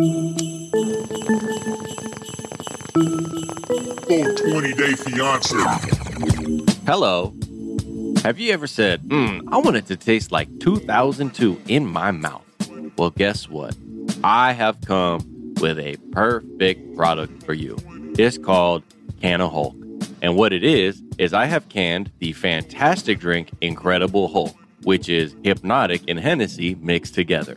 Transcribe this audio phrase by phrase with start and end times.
[0.00, 0.08] Full
[4.34, 5.56] 20 day fiance.
[6.84, 7.32] Hello.
[8.24, 12.42] Have you ever said, mm, I want it to taste like 2002 in my mouth?
[12.98, 13.76] Well, guess what?
[14.24, 17.76] I have come with a perfect product for you.
[18.18, 18.82] It's called
[19.20, 19.76] Can of Hulk.
[20.22, 25.34] And what it is, is I have canned the fantastic drink Incredible Hulk, which is
[25.36, 27.56] Hpnotiq and Hennessy mixed together.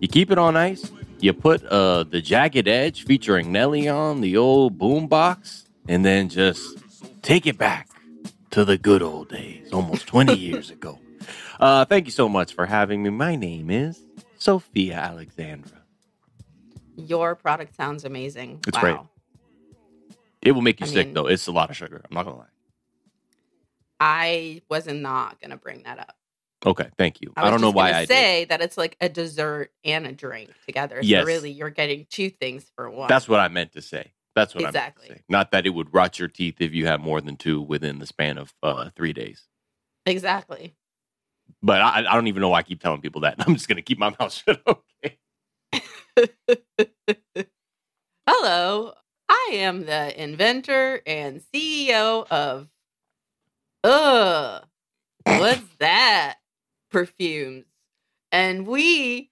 [0.00, 4.36] You keep it on ice, you put uh, the Jagged Edge featuring Nelly on the
[4.36, 6.78] old boombox, and then just
[7.22, 7.88] take it back
[8.50, 10.98] to the good old days, almost 20 years ago.
[11.60, 13.10] Uh, thank you so much for having me.
[13.10, 14.00] My name is
[14.38, 15.78] Sophia Alexandra.
[16.96, 18.60] Your product sounds amazing.
[18.66, 18.80] It's wow.
[18.80, 18.98] great.
[20.42, 21.26] It will make you I sick, mean- though.
[21.26, 22.00] It's a lot of sugar.
[22.08, 22.48] I'm not going to lie.
[24.00, 26.16] I was not going to bring that up.
[26.66, 27.32] Okay, thank you.
[27.36, 28.08] I, I, don't know why I did.
[28.08, 30.96] say that it's like a dessert and a drink together.
[31.02, 31.26] So Yes.
[31.26, 33.08] really, you're getting two things for one.
[33.08, 34.12] That's what I meant to say.
[34.34, 35.08] That's what I Exactly.
[35.08, 35.24] meant to say.
[35.28, 38.06] Not that it would rot your teeth if you have more than two within the
[38.06, 39.46] span of uh, three days.
[40.04, 40.74] exactly.
[41.62, 43.36] But I, I don't even know why I keep telling people that.
[43.46, 44.60] I'm just going to keep my mouth shut.
[44.66, 45.18] Okay.
[48.28, 48.92] Hello,
[49.28, 52.68] I am the inventor and CEO of.
[53.84, 54.64] Ugh,
[55.24, 56.37] what's that?
[56.90, 57.66] Perfumes,
[58.32, 59.30] and we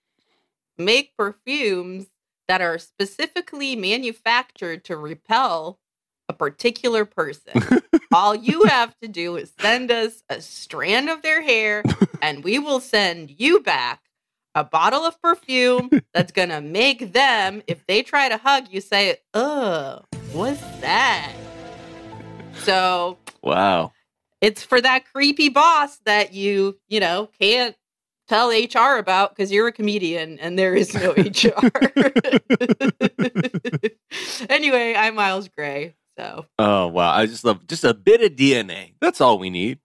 [0.79, 2.07] make perfumes
[2.49, 5.79] that are specifically manufactured to repel
[6.29, 7.55] a particular person.
[8.13, 11.83] All you have to do is send us a strand of their hair,
[12.23, 14.03] and we will send you back
[14.55, 19.19] a bottle of perfume that's gonna make them, if they try to hug you, say,
[19.35, 21.33] Ugh, what's that?
[22.59, 23.93] So Wow.
[24.41, 27.75] It's for that creepy boss that you, you know, can't
[28.29, 31.71] tell HR about because you're a comedian and there is no HR.
[34.49, 35.95] anyway, I'm Miles Gray.
[36.19, 37.11] So Oh, wow.
[37.11, 38.95] I just love just a bit of DNA.
[39.01, 39.79] That's all we need.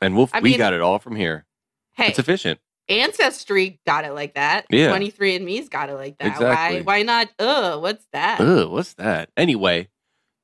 [0.00, 1.46] And we'll, I we mean- got it all from here.
[1.94, 2.60] hey, It's efficient.
[2.88, 4.66] Ancestry got it like that.
[4.70, 4.96] Yeah.
[4.96, 6.28] 23andMe's got it like that.
[6.28, 6.82] Exactly.
[6.82, 7.28] Why why not?
[7.40, 8.40] Ugh, what's that?
[8.40, 9.28] Ugh, what's that?
[9.36, 9.88] Anyway,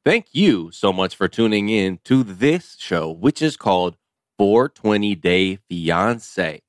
[0.05, 3.97] thank you so much for tuning in to this show, which is called
[4.39, 6.61] 420 Day Fiance.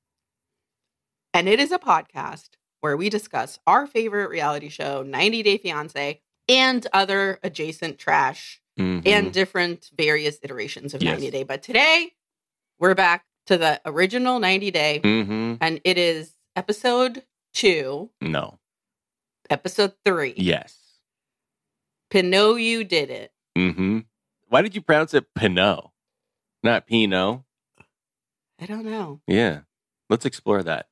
[1.32, 2.50] And it is a podcast
[2.80, 9.06] where we discuss our favorite reality show, 90 Day Fiance, and other adjacent trash Mhm.
[9.06, 11.12] and different various iterations of Yes.
[11.12, 11.42] 90 Day.
[11.42, 12.12] But today,
[12.78, 15.58] we're back to the original 90 Day, Mhm.
[15.60, 17.24] and it is episode
[17.54, 18.58] two, no.
[19.50, 20.34] episode three.
[20.36, 20.83] Yes.
[22.14, 23.32] Pinot, you did it.
[23.58, 23.98] Mm-hmm.
[24.46, 25.86] Why did you pronounce it Pinot,
[26.62, 27.40] not Pinot?
[28.60, 29.20] I don't know.
[29.26, 29.62] Yeah.
[30.08, 30.86] Let's explore that.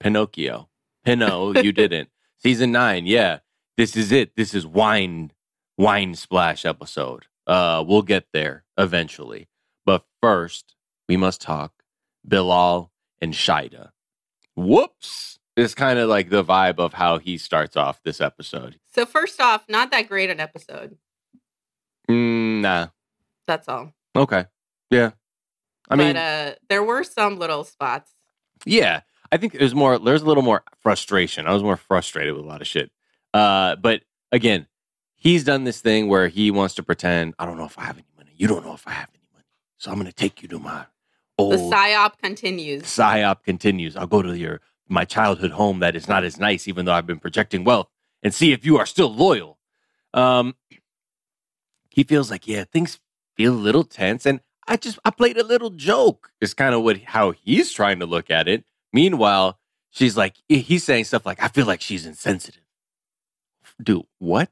[0.00, 0.68] Pinocchio.
[1.02, 2.10] Pinot, you didn't.
[2.36, 3.38] Season nine, yeah.
[3.78, 4.36] This is it.
[4.36, 5.32] This is wine
[5.78, 7.24] wine splash episode.
[7.46, 9.48] Uh we'll get there eventually.
[9.86, 10.74] But first,
[11.08, 11.72] we must talk
[12.22, 13.92] Bilal and Shida.
[14.54, 15.38] Whoops.
[15.56, 18.78] It's kind of like the vibe of how he starts off this episode.
[18.96, 20.96] So, first off, not that great an episode.
[22.08, 22.86] Mm, nah.
[23.46, 23.92] That's all.
[24.16, 24.46] Okay.
[24.90, 25.10] Yeah.
[25.90, 28.10] I mean, uh, there were some little spots.
[28.64, 29.98] Yeah, I think there's more.
[29.98, 31.46] There's a little more frustration.
[31.46, 32.90] I was more frustrated with a lot of shit.
[33.34, 34.00] Uh, but
[34.32, 34.66] again,
[35.14, 37.34] he's done this thing where he wants to pretend.
[37.38, 38.32] I don't know if I have any money.
[38.34, 39.44] You don't know if I have any money.
[39.76, 40.86] So I'm going to take you to my
[41.38, 42.84] Old, The psyop continues.
[42.84, 43.94] psyop continues.
[43.94, 47.06] I'll go to your my childhood home that is not as nice, even though I've
[47.06, 47.88] been projecting wealth,
[48.26, 49.56] and see if you are still loyal.
[50.12, 50.56] Um,
[51.88, 52.98] he feels like yeah, things
[53.36, 56.32] feel a little tense, and I just I played a little joke.
[56.40, 58.64] Is kind of what how he's trying to look at it.
[58.92, 59.60] Meanwhile,
[59.90, 62.62] she's like he's saying stuff like I feel like she's insensitive.
[63.80, 64.50] Dude, what?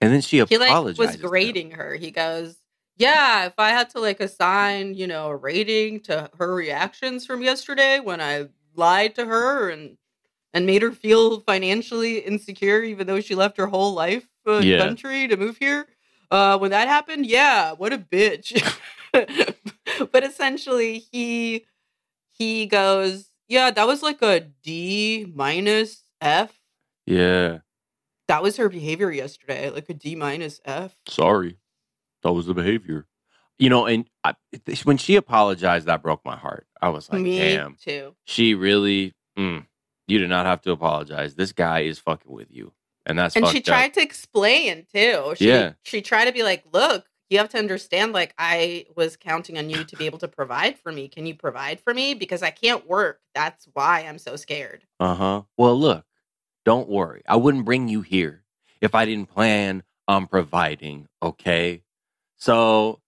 [0.00, 1.94] And then she he like was grading her.
[1.94, 2.56] He goes,
[2.96, 7.42] "Yeah, if I had to like assign, you know, a rating to her reactions from
[7.42, 9.96] yesterday when I lied to her and
[10.56, 14.78] and made her feel financially insecure, even though she left her whole life uh, Yeah.
[14.78, 15.86] country to move here,
[16.30, 18.56] uh, when that happened, yeah, what a bitch."
[20.12, 21.66] but essentially, he
[22.32, 26.58] he goes, "Yeah, that was like a D minus F."
[27.06, 27.58] Yeah,
[28.28, 30.96] That was her behavior yesterday, like a D minus F.
[31.06, 31.58] sorry.
[32.22, 33.06] That was the behavior.
[33.58, 34.34] You know, and I,
[34.84, 36.66] when she apologized, that broke my heart.
[36.82, 38.14] I was like, Me damn, too.
[38.24, 39.64] she really, mm,
[40.06, 41.34] you do not have to apologize.
[41.34, 42.72] This guy is fucking with you.
[43.04, 43.74] And that's And she fucked up.
[43.74, 45.34] tried to explain too.
[45.36, 45.72] She, Yeah.
[45.84, 49.68] She tried to be like, look, you have to understand, like, I was counting on
[49.70, 51.08] you to be able to provide for me.
[51.08, 52.14] Can you provide for me?
[52.14, 53.20] Because I can't work.
[53.34, 54.84] That's why I'm so scared.
[55.00, 55.42] Uh huh.
[55.56, 56.04] Well, look,
[56.64, 57.22] Don't worry.
[57.28, 58.42] I wouldn't bring you here
[58.80, 61.06] if I didn't plan on providing.
[61.22, 61.82] Okay.
[62.36, 63.00] So,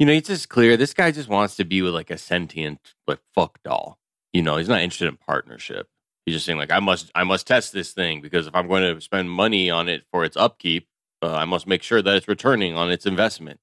[0.00, 2.80] you know, it's just clear this guy just wants to be with like a sentient,
[3.06, 3.99] like fuck doll.
[4.32, 5.88] You know, he's not interested in partnership.
[6.24, 8.94] He's just saying like, I must, I must test this thing because if I'm going
[8.94, 10.86] to spend money on it for its upkeep,
[11.22, 13.60] uh, I must make sure that it's returning on its investment.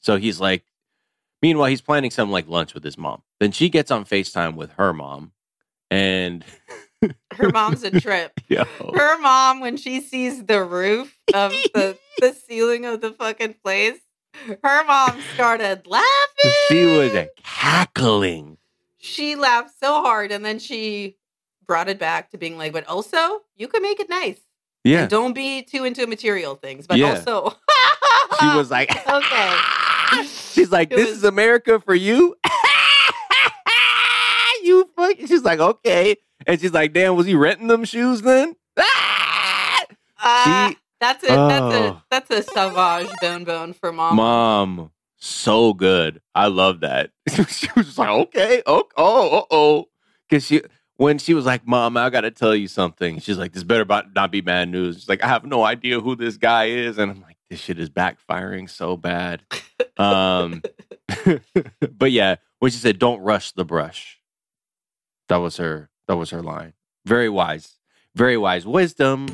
[0.00, 0.64] So he's like,
[1.42, 3.22] meanwhile, he's planning something like lunch with his mom.
[3.40, 5.32] Then she gets on FaceTime with her mom,
[5.90, 6.44] and
[7.32, 8.32] Her mom's a trip.
[8.48, 8.64] yo,
[8.94, 13.98] Her mom, when she sees the roof of the, the ceiling of the fucking place,
[14.64, 16.52] her mom started laughing.
[16.68, 18.56] she was cackling.
[18.98, 21.16] She laughed so hard and then she
[21.66, 24.38] brought it back to being like, but also, you can make it nice.
[24.84, 27.10] Yeah, And don't be too into material things, but Yeah.
[27.16, 27.56] also.
[28.40, 29.56] she was like, Okay.
[30.24, 32.36] She's like, this was- is America for you.
[34.62, 35.16] you fuck.
[35.18, 36.16] She's like, okay,
[36.46, 38.54] and she's like, damn, was he renting them shoes then?
[40.20, 41.84] Uh, She- that's a that's Oh.
[41.86, 44.16] a that's a savage bone bone for mom.
[44.16, 46.20] Mom, so good.
[46.34, 47.10] I love that.
[47.28, 49.88] she was just like, okay, oh, oh, oh,
[50.28, 50.62] because she
[50.96, 53.20] when she was like, Mom, I got to tell you something.
[53.20, 53.84] She's like, this better
[54.14, 54.96] not be bad news.
[54.96, 57.78] She's like, I have no idea who this guy is, and I'm like, this shit
[57.78, 59.42] is backfiring so bad.
[59.96, 60.62] Um,
[61.98, 64.20] but yeah, when she said, "Don't rush the brush,"
[65.28, 65.90] that was her.
[66.06, 66.74] That was her line.
[67.06, 67.78] Very wise.
[68.14, 68.66] Very wise.
[68.66, 69.28] Wisdom.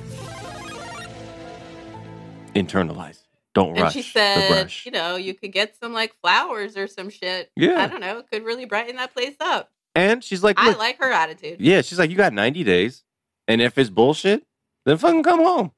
[2.55, 3.24] Internalize.
[3.55, 7.09] Don't and rush she said, you know, you could get some like flowers or some
[7.09, 7.51] shit.
[7.57, 7.81] Yeah.
[7.81, 8.19] I don't know.
[8.19, 9.71] It could really brighten that place up.
[9.95, 11.61] And she's like, I like her attitude.
[11.61, 13.05] yeah." She's like, "You got ninety days,
[13.47, 14.45] and if it's bullshit,
[14.85, 15.71] then fucking come home."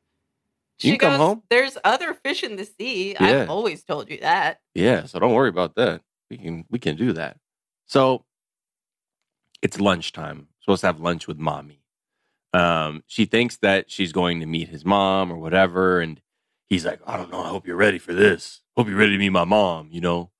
[0.81, 1.43] You She can come goes, home.
[1.50, 3.14] There's other fish in the sea.
[3.20, 3.43] Yeah.
[3.43, 4.61] I've always told you that.
[4.75, 6.00] Yeah, so don't worry about that.
[6.31, 7.37] We can we can do that.
[7.84, 8.25] So
[9.61, 10.49] it's lunchtime.
[10.61, 11.82] Supposed to have lunch with mommy.
[12.55, 16.20] Um, she thinks that she's going to meet his mom or whatever, and
[16.68, 17.40] he's like, I don't know.
[17.42, 18.62] I hope you're ready for this.
[18.76, 19.88] Hope you're ready to meet my mom.
[19.90, 20.30] You know.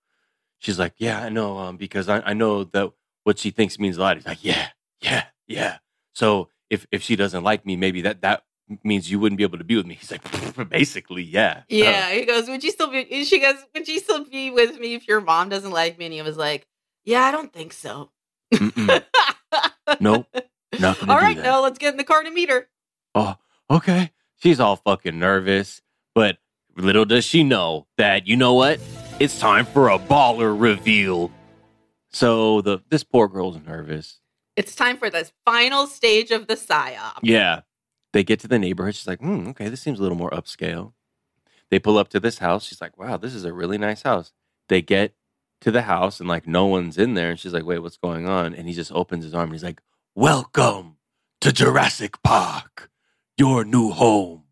[0.59, 1.59] She's like, Yeah, I know.
[1.59, 2.91] Um, because I, I know that
[3.25, 4.17] what she thinks means a lot.
[4.17, 4.69] He's like, Yeah,
[5.01, 5.79] yeah, yeah.
[6.15, 8.43] So if if she doesn't like me, maybe that that
[8.83, 9.95] means you wouldn't be able to be with me.
[9.95, 11.59] He's like, basically, yeah.
[11.59, 12.11] Uh, Yeah.
[12.13, 15.07] he goes, Would you still be she goes, Would you still be with me if
[15.07, 16.07] your mom doesn't like me?
[16.07, 16.67] And he was like,
[17.05, 18.11] Yeah, I don't think so.
[20.01, 20.27] Nope.
[20.81, 21.45] Not do right, that.
[21.45, 22.67] no, let's get in the car to meet her.
[23.15, 23.37] oh,
[23.71, 24.11] okay.
[24.43, 25.81] She's all fucking nervous,
[26.17, 26.39] but
[26.79, 28.81] little does she know that you know what?
[29.21, 31.31] It's time for a baller reveal.
[32.09, 34.19] So the this poor girl's nervous.
[34.57, 37.19] It's time for this final stage of the psyop.
[37.23, 37.61] Yeah.
[38.15, 38.95] They get to the neighborhood.
[38.95, 40.95] She's like, hmm, okay, this seems a little more upscale.
[41.71, 42.65] They pull up to this house.
[42.65, 44.33] She's like, wow, this is a really nice house.
[44.71, 45.15] They get
[45.61, 47.29] to the house and like no one's in there.
[47.29, 48.55] And she's like, wait, what's going on?
[48.55, 49.83] And he just opens his arm and he's like,
[50.15, 50.97] welcome
[51.43, 52.91] to Jurassic Park,
[53.37, 54.46] your new home.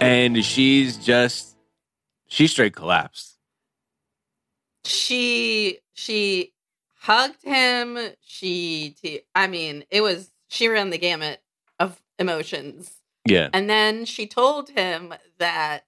[0.00, 1.56] And she's just,
[2.28, 3.36] she straight collapsed.
[4.84, 6.52] she she
[7.00, 8.94] hugged him she
[9.34, 11.42] I mean it was she ran the gamut
[11.78, 12.92] of emotions
[13.26, 13.48] Yeah.
[13.52, 15.84] and then she told him that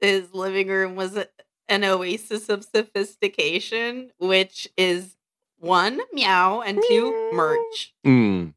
[0.00, 1.28] his living room was a-
[1.68, 5.16] an oasis of sophistication which is
[5.58, 8.54] one meow and two merch Mm.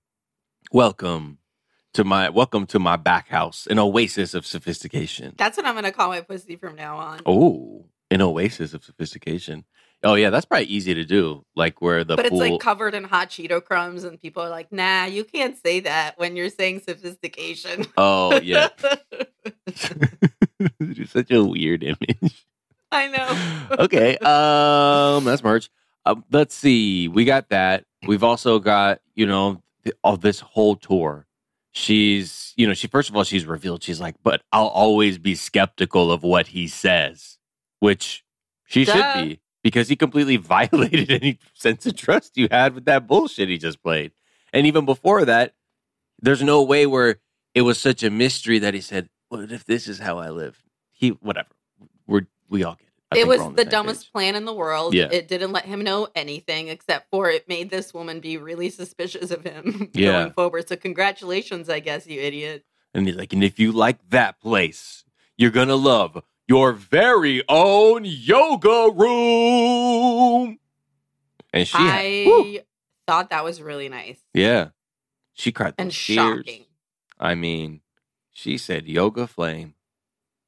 [0.72, 1.38] Welcome
[1.94, 5.36] to my welcome to my back house, an oasis of sophistication.
[5.38, 9.66] that's what i'm gonna call my pussy from now on Oh, an oasis of sophistication.
[10.06, 11.46] Oh yeah, that's probably easy to do.
[11.56, 12.42] Like where the but pool.
[12.44, 15.80] it's like covered in hot cheeto crumbs and people are like nah you can't say
[15.82, 18.68] that when you're saying sophistication oh yeah,
[20.80, 22.46] You're such a weird image.
[22.92, 25.70] i know okay, um, that's merch.
[26.06, 27.86] Uh, let's see, we got that.
[28.06, 31.26] We've also got you know th- all this whole tour.
[31.74, 35.36] She's you know she first of all she's revealed she's like, but I'll always be
[35.36, 37.40] skeptical of what he says,
[37.80, 38.24] which
[38.66, 38.94] she Duh.
[38.94, 43.50] should be because he completely violated any sense of trust you had with that bullshit
[43.50, 44.12] he just played.
[44.54, 45.56] And even before that,
[46.22, 47.18] there's no way where
[47.56, 50.64] it was such a mystery that he said, "What if this is how I live?"
[50.92, 51.50] He whatever.
[52.06, 52.93] We're we all get it.
[53.14, 54.12] I it was the dumbest page.
[54.12, 54.94] plan in the world.
[54.94, 55.10] Yeah.
[55.12, 59.32] It didn't let him know anything except for it made this woman be really suspicious
[59.32, 60.12] of him Yeah.
[60.12, 60.68] going forward.
[60.68, 62.66] So congratulations, I guess, you idiot.
[62.94, 65.04] And he's like, and if you like that place,
[65.38, 70.60] you're gonna love your very own yoga room.
[71.54, 72.58] And she, I woo,
[73.08, 74.70] thought that was really nice yeah,
[75.34, 76.18] she cried and those tears.
[76.46, 76.66] shocking.
[77.20, 77.82] I mean,
[78.32, 79.76] she said yoga flame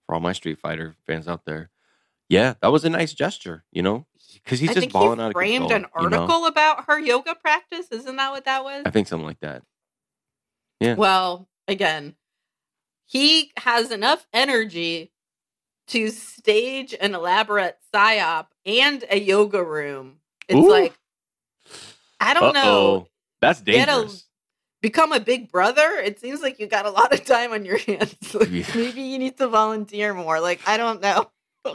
[0.05, 1.69] for all my Street Fighter fans out there.
[2.29, 4.07] Yeah, that was a nice gesture, you know,
[4.43, 6.17] because he's I just balling he out of framed control, an you know?
[6.23, 7.87] article about her yoga practice.
[7.91, 8.83] Isn't that what that was?
[8.85, 9.61] I think something like that.
[10.79, 10.95] Yeah.
[10.95, 12.15] Well, again,
[13.05, 15.11] he has enough energy
[15.87, 20.15] to stage an elaborate psyop and a yoga room.
[20.47, 20.69] It's Ooh.
[20.69, 20.93] like
[22.19, 22.61] I don't know.
[22.95, 23.07] Uh-oh.
[23.41, 24.23] That's Get a- dangerous.
[24.81, 25.93] Become a big brother.
[26.03, 28.33] It seems like you got a lot of time on your hands.
[28.33, 28.65] Like, Yeah.
[28.75, 30.39] Maybe you need to volunteer more.
[30.39, 31.29] Like I don't know.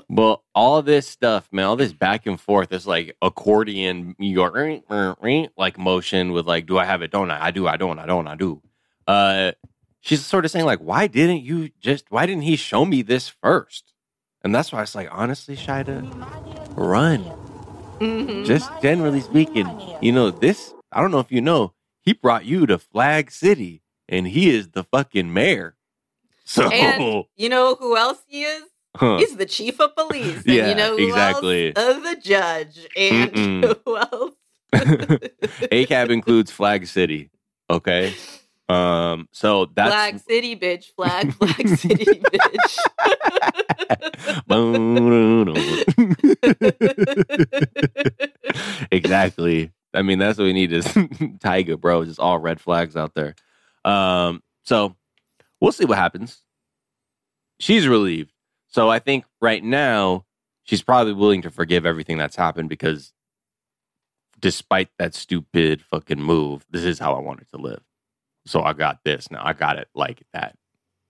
[0.09, 4.45] Well, all this stuff, man, all this back and forth, this like accordion, you go
[4.51, 7.11] "Ring, ring, ring," like motion with like, do I have it?
[7.11, 7.47] Don't I?
[7.47, 7.67] I do.
[7.67, 7.99] I don't.
[7.99, 8.27] I don't.
[8.27, 8.63] I do.
[9.07, 9.53] Uh,
[10.01, 12.07] she's sort of saying like, why didn't you just?
[12.11, 13.93] Why didn't he show me this first?
[14.43, 16.03] And that's why it's like, honestly, Shida,
[16.77, 17.25] run.
[18.01, 18.47] Mhm.
[18.47, 19.69] Just generally speaking,
[20.01, 20.73] you know this.
[20.91, 24.71] I don't know if you know, he brought you to Flag City, and he is
[24.71, 25.77] the fucking mayor.
[26.45, 28.65] So, And you know who else he is?
[28.97, 29.19] Huh.
[29.19, 30.37] He's the chief of police.
[30.39, 31.75] And Yeah, you know who exactly.
[31.77, 31.97] else?
[31.97, 32.87] Uh, the judge.
[32.97, 33.81] And Mm-mm.
[33.85, 34.35] who else?
[35.73, 37.31] ACAB includes Flag City.
[37.69, 38.15] Okay.
[38.69, 40.95] Um, so that's Flag City, bitch.
[40.95, 42.79] Flag, Flag City, bitch.
[48.91, 49.73] exactly.
[49.93, 50.87] I mean, that's what we need is
[51.41, 52.05] Tiger, bro.
[52.05, 53.35] Just all red flags out there.
[53.85, 54.97] Um, so
[55.61, 56.39] we'll see what happens.
[57.59, 58.33] She's relieved.
[58.71, 60.25] So I think right now
[60.65, 63.13] she's probably willing to forgive everything that's happened because
[64.39, 67.83] despite that stupid fucking move, this is how I wanted to live.
[68.47, 69.43] So I got this now.
[69.45, 70.57] I got it like that.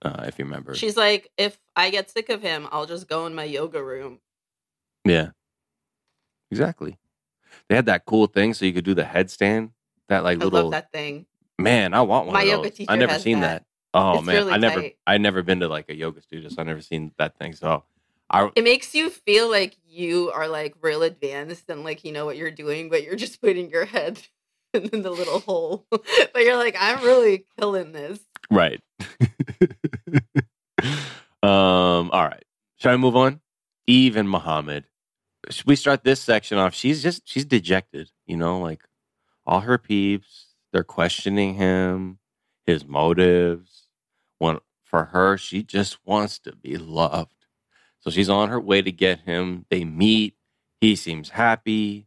[0.02, 0.74] Uh, if you remember.
[0.74, 4.20] She's like, if I get sick of him, I'll just go in my yoga room.
[5.04, 5.30] Yeah.
[6.50, 6.98] Exactly.
[7.68, 9.72] They had that cool thing so you could do the headstand.
[10.08, 11.26] That like I little love that thing.
[11.58, 12.34] man, I want one.
[12.34, 12.78] My of yoga those.
[12.78, 13.62] teacher I never seen that.
[13.62, 13.64] that.
[13.92, 14.96] Oh It's man, really I never tight.
[15.06, 17.54] I never been to like a yoga studio, so I never seen that thing.
[17.54, 17.84] So
[18.30, 22.24] I It makes you feel like you are like real advanced and like you know
[22.24, 24.20] what you're doing, but you're just putting your head
[24.74, 25.86] in the little hole.
[25.90, 28.20] but you're like, I'm really killing this.
[28.50, 28.80] right.
[31.42, 32.10] um.
[32.12, 32.44] All right.
[32.78, 33.40] Should I move on?
[33.86, 34.84] Eve and Muhammad.
[35.48, 36.74] Should we start this section off?
[36.74, 38.10] She's just she's dejected.
[38.26, 38.82] You know, like
[39.46, 40.46] all her peeps.
[40.72, 42.20] They're questioning him,
[42.66, 43.79] his motives.
[44.40, 47.46] When for her, she just wants to be loved.
[48.00, 49.66] So she's on her way to get him.
[49.70, 50.34] They meet.
[50.80, 52.06] He seems happy.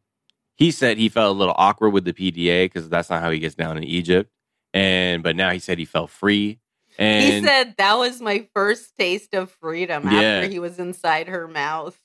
[0.56, 3.40] He said he felt a little awkward with the PDA because that's not how he
[3.40, 4.30] gets down in Egypt.
[4.74, 6.60] And but now he said he felt free.
[6.98, 10.40] And he said that was my first taste of freedom Yeah.
[10.40, 11.98] after he was inside her mouth.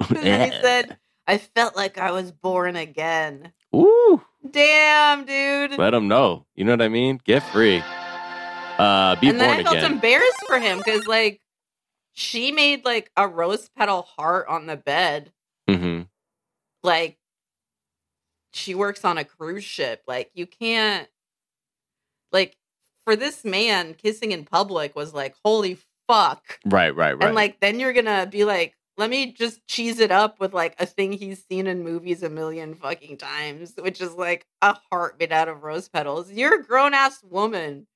[0.08, 3.52] And then he said, I felt like I was born again.
[3.74, 5.78] "Ooh, Damn, dude.
[5.78, 7.20] let him know." You know what I mean?
[7.24, 7.82] Get free.
[8.78, 9.92] Uh, be and then born I felt again.
[9.92, 11.40] embarrassed for him because, like,
[12.12, 15.32] she made like a rose petal heart on the bed.
[15.68, 16.02] hmm
[16.82, 17.18] Like,
[18.52, 20.02] she works on a cruise ship.
[20.06, 21.08] Like, you can't,
[22.32, 22.56] like,
[23.04, 25.78] for this man, kissing in public was like, holy
[26.08, 26.58] fuck.
[26.64, 27.26] Right, right, right.
[27.26, 30.74] And like, then you're gonna be like, let me just cheese it up with like
[30.78, 35.18] a thing he's seen in movies a million fucking times, which is like a heart
[35.18, 36.30] made out of rose petals.
[36.30, 37.86] You're a grown ass woman.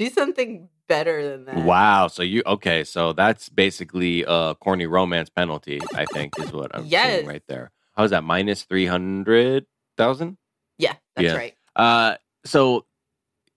[0.00, 1.62] Do something better than that.
[1.62, 2.08] Wow.
[2.08, 2.84] So you okay?
[2.84, 5.88] So that's basically a corny romance penalty.
[5.92, 7.16] I think is what I'm Yes.
[7.18, 7.70] seeing right there.
[7.94, 8.24] How is that?
[8.24, 9.66] Minus three hundred
[9.98, 10.38] thousand.
[10.78, 11.34] Yeah, that's Yeah.
[11.36, 11.54] right.
[11.76, 12.14] Uh,
[12.46, 12.86] so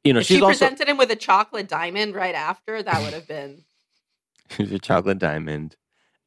[0.04, 3.14] you know if she also presented him with a chocolate diamond right after, that would
[3.14, 3.64] have been
[4.50, 5.78] here's your chocolate diamond,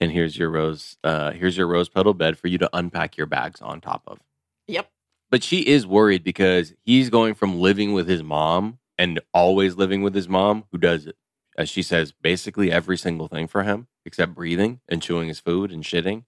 [0.01, 0.97] and here's your rose.
[1.05, 4.21] Uh, here's your rose petal bed for you to unpack your bags on top of.
[4.67, 4.91] yep.
[5.29, 10.03] But she is worried because he's going from living with his mom and always living
[10.03, 11.09] with his mom, who does,
[11.57, 15.73] as she says, basically every single thing for him except breathing and chewing his food
[15.73, 16.25] and shitting.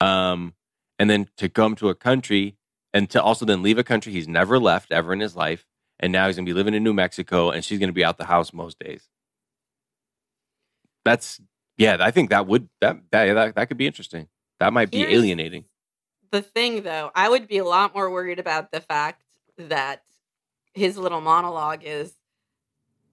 [0.00, 0.54] Um,
[0.98, 2.56] and then to come to a country
[2.92, 5.66] and to also then leave a country he's never left ever in his life.
[5.98, 8.04] And now he's going to be living in New Mexico and she's going to be
[8.04, 9.08] out the house most days.
[11.04, 11.40] That's,
[11.76, 14.28] yeah, I think that would, that, that, that, that could be interesting.
[14.60, 15.64] That might be Here's- alienating.
[16.30, 19.22] The thing though, I would be a lot more worried about the fact
[19.58, 20.02] that
[20.74, 22.14] his little monologue is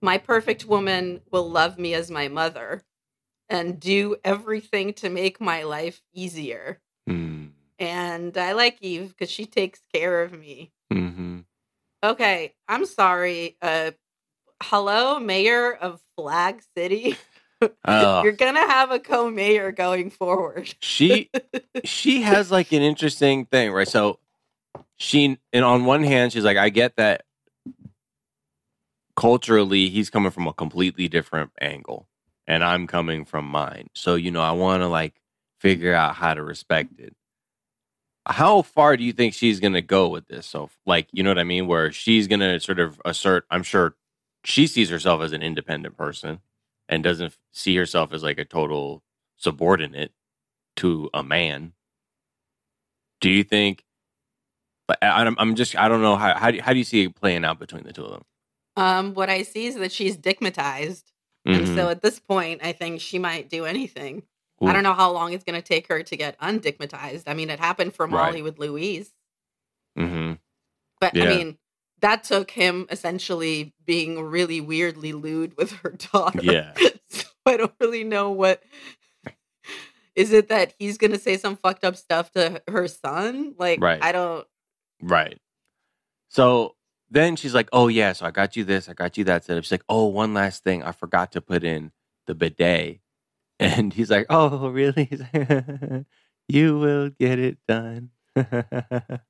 [0.01, 2.83] my perfect woman will love me as my mother
[3.49, 6.79] and do everything to make my life easier.
[7.07, 7.47] Hmm.
[7.77, 10.71] And I like Eve because she takes care of me.
[10.91, 11.39] hmm
[12.03, 13.57] Okay, I'm sorry.
[13.61, 13.91] Uh
[14.63, 17.17] hello, mayor of Flag City.
[17.83, 18.23] Oh.
[18.23, 20.73] You're gonna have a co-mayor going forward.
[20.79, 21.29] she
[21.83, 23.87] she has like an interesting thing, right?
[23.87, 24.19] So
[24.95, 27.25] she and on one hand, she's like, I get that
[29.19, 32.07] culturally he's coming from a completely different angle,
[32.47, 33.89] and I'm coming from mine.
[33.93, 35.15] So, you know, I wanna like
[35.59, 37.13] figure out how to respect it.
[38.25, 40.47] How far do you think she's gonna go with this?
[40.47, 41.67] So like, you know what I mean?
[41.67, 43.95] Where she's gonna sort of assert, I'm sure
[44.45, 46.39] she sees herself as an independent person
[46.87, 49.03] and doesn't see herself as like a total
[49.35, 50.13] subordinate
[50.77, 51.73] to a man.
[53.19, 53.83] Do you think?
[54.87, 57.15] But I'm, I'm just I don't know how how do, how do you see it
[57.15, 58.23] playing out between the two of them?
[58.79, 61.03] Um, what I see is that she's digmatized,
[61.45, 61.75] and Mhm.
[61.75, 64.23] so at this point, I think she might do anything.
[64.63, 64.67] Ooh.
[64.67, 67.23] I don't know how long it's going to take her to get undigmatized.
[67.27, 68.11] I mean, it happened for Right.
[68.25, 69.11] Molly with Luis,
[69.97, 70.39] Mhm.
[71.01, 71.25] but Yeah.
[71.25, 71.57] I mean,
[71.99, 76.39] that took him essentially being really weirdly lewd with her daughter.
[76.41, 76.73] Yeah.
[77.09, 78.63] so I don't really know what.
[80.15, 83.55] Is it that he's going to say some fucked up stuff to her son?
[83.57, 83.99] Like, Right.
[84.03, 84.47] I don't.
[85.01, 85.39] Right.
[86.29, 86.75] So
[87.09, 89.63] then she's like, "Oh yeah, so I got you this, I got you that." Setup.
[89.63, 91.91] She's like, "Oh, one last thing, I forgot to put in
[92.27, 92.99] the bidet,"
[93.59, 95.09] and he's like, "Oh really?
[95.11, 96.05] Like,
[96.47, 98.11] you will get it done."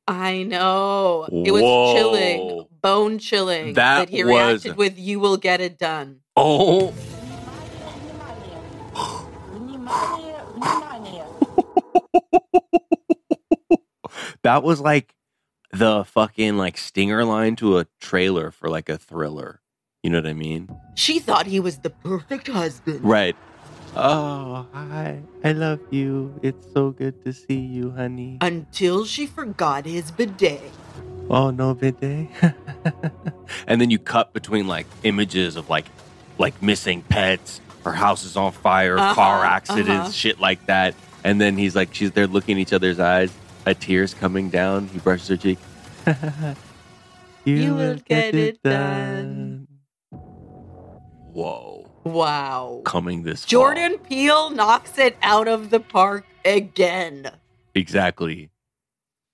[0.08, 1.94] I know it was Whoa.
[1.94, 4.34] chilling, bone chilling that, that he was...
[4.34, 6.94] reacted with "You will get it done." Oh.
[14.44, 15.14] that was like
[15.72, 19.62] the fucking like stinger line to a trailer for like a thriller.
[20.04, 20.70] You know what I mean?
[20.96, 23.02] She thought he was the perfect husband.
[23.04, 23.36] Right.
[23.96, 25.20] Oh, hi.
[25.44, 26.34] I love you.
[26.42, 28.38] It's so good to see you, honey.
[28.42, 30.72] Until she forgot his bidet.
[31.30, 32.28] Oh no, bidet.
[33.68, 35.86] and then you cut between like images of like
[36.38, 40.12] like missing pets, her house is on fire, Uh-huh, car accidents, uh-huh.
[40.12, 40.96] shit like that.
[41.24, 43.32] And then he's like, she's there looking in each other's eyes,
[43.70, 44.88] a tear's coming down.
[44.88, 45.60] He brushes her cheek.
[47.46, 49.68] you, You will get it done.
[51.32, 52.82] Whoa, Wow.
[52.86, 53.50] coming this fall.
[53.50, 57.32] Jordan Peele knocks it out of the park again.
[57.76, 58.50] Exactly.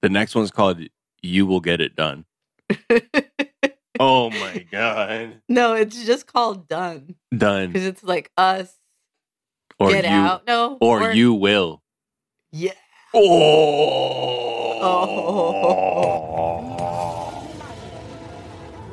[0.01, 0.79] The next one's called
[1.21, 2.25] "You Will Get It Done."
[3.99, 7.67] oh my god, no, it's just called done done.
[7.71, 8.73] because it's like us
[9.79, 10.45] Or get you, out.
[10.45, 11.81] No, or you will.
[12.51, 12.73] Yeah.
[13.17, 13.95] Oh.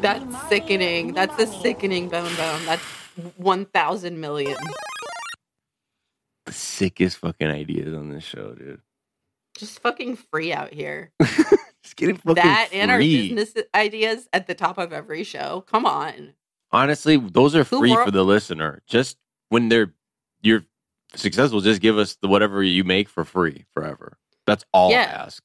[0.00, 1.12] That's sickening.
[1.14, 2.64] That's a sickening bone bone.
[2.64, 2.82] That's
[3.36, 4.56] one thousand million.
[6.46, 8.80] The sickest fucking ideas on this show, dude.
[9.56, 11.10] Just fucking free out here.
[11.20, 15.64] Just getting fucking that and our business ideas at the top of every show.
[15.66, 16.34] Come on.
[16.70, 18.82] Honestly, those are free for the listener.
[18.86, 19.92] Just when they're
[20.42, 20.64] you're
[21.14, 24.18] successful, just give us the whatever you make for free forever.
[24.46, 25.42] That's all I ask.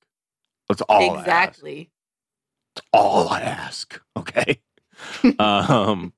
[0.69, 1.19] That's all I ask.
[1.27, 1.91] exactly.
[2.93, 4.01] all I ask.
[4.17, 4.59] Okay.
[5.39, 6.11] um.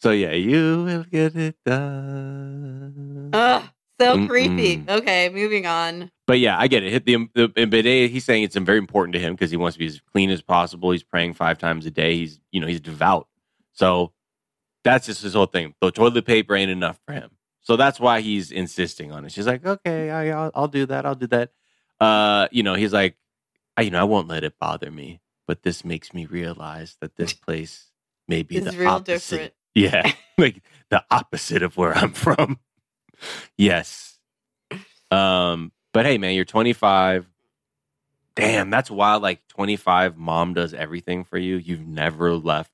[0.00, 3.30] So yeah, you will get it done.
[3.32, 3.64] Ugh,
[4.00, 4.28] so Mm-mm.
[4.28, 4.84] creepy.
[4.88, 6.10] Okay, moving on.
[6.26, 6.90] but yeah, I get it.
[6.90, 8.10] Hit the, the bidet.
[8.10, 10.40] He's saying it's very important to him because he wants to be as clean as
[10.40, 10.90] possible.
[10.90, 12.16] He's praying five times a day.
[12.16, 13.28] He's you know he's devout.
[13.72, 14.12] So
[14.84, 15.74] that's just his whole thing.
[15.80, 17.30] The toilet paper ain't enough for him.
[17.68, 19.32] So that's why he's insisting on it.
[19.32, 21.04] She's like, okay, I, I'll, I'll do that.
[21.04, 21.50] I'll do that.
[22.00, 23.14] Uh, you know, he's like,
[23.76, 25.20] I, you know, I won't let it bother me.
[25.46, 27.90] But this makes me realize that this place
[28.26, 29.04] may be It's the real opposite.
[29.04, 29.52] different.
[29.74, 32.58] Yeah, like the opposite of where I'm from.
[33.58, 34.18] yes.
[35.10, 37.28] Um, but hey, man, you're 25.
[38.34, 39.22] Damn, that's wild.
[39.22, 41.56] Like 25, mom does everything for you.
[41.56, 42.72] You've never left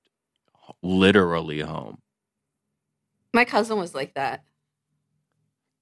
[0.82, 1.98] literally home.
[3.34, 4.44] My cousin was like that.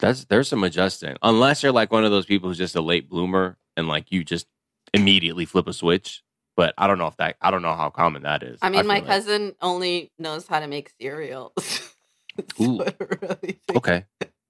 [0.03, 1.17] That's there's some adjusting.
[1.23, 4.25] Unless you're like one of those people who's just a late bloomer and like you
[4.25, 4.47] just
[4.93, 6.23] immediately flip a switch.
[6.57, 8.59] But I don't know if that I don't know how common that is.
[8.61, 11.55] I mean, my like- cousin only knows how to make cereal.
[12.57, 12.81] So Ooh.
[13.21, 14.07] Really Okay.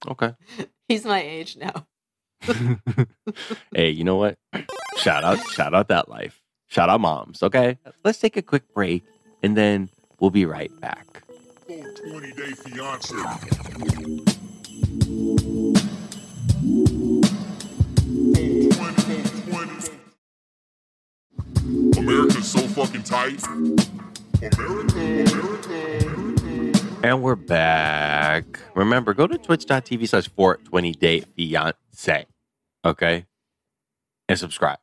[0.07, 0.35] Okay.
[0.89, 1.89] He's my age now.
[3.75, 4.39] hey, you know what?
[4.99, 6.41] Shout out, shout out that life.
[6.69, 7.43] Shout out moms.
[7.43, 7.79] Okay.
[8.05, 9.03] Let's take a quick break
[9.43, 11.25] and then we'll be right back.
[11.67, 14.42] Full 20 day fiance.
[21.97, 23.43] America's so fucking tight.
[27.05, 28.61] And we're back.
[28.75, 32.27] Remember, go to twitch.tv slash 420 day fiance.
[32.85, 33.27] Okay.
[34.29, 34.79] And subscribe.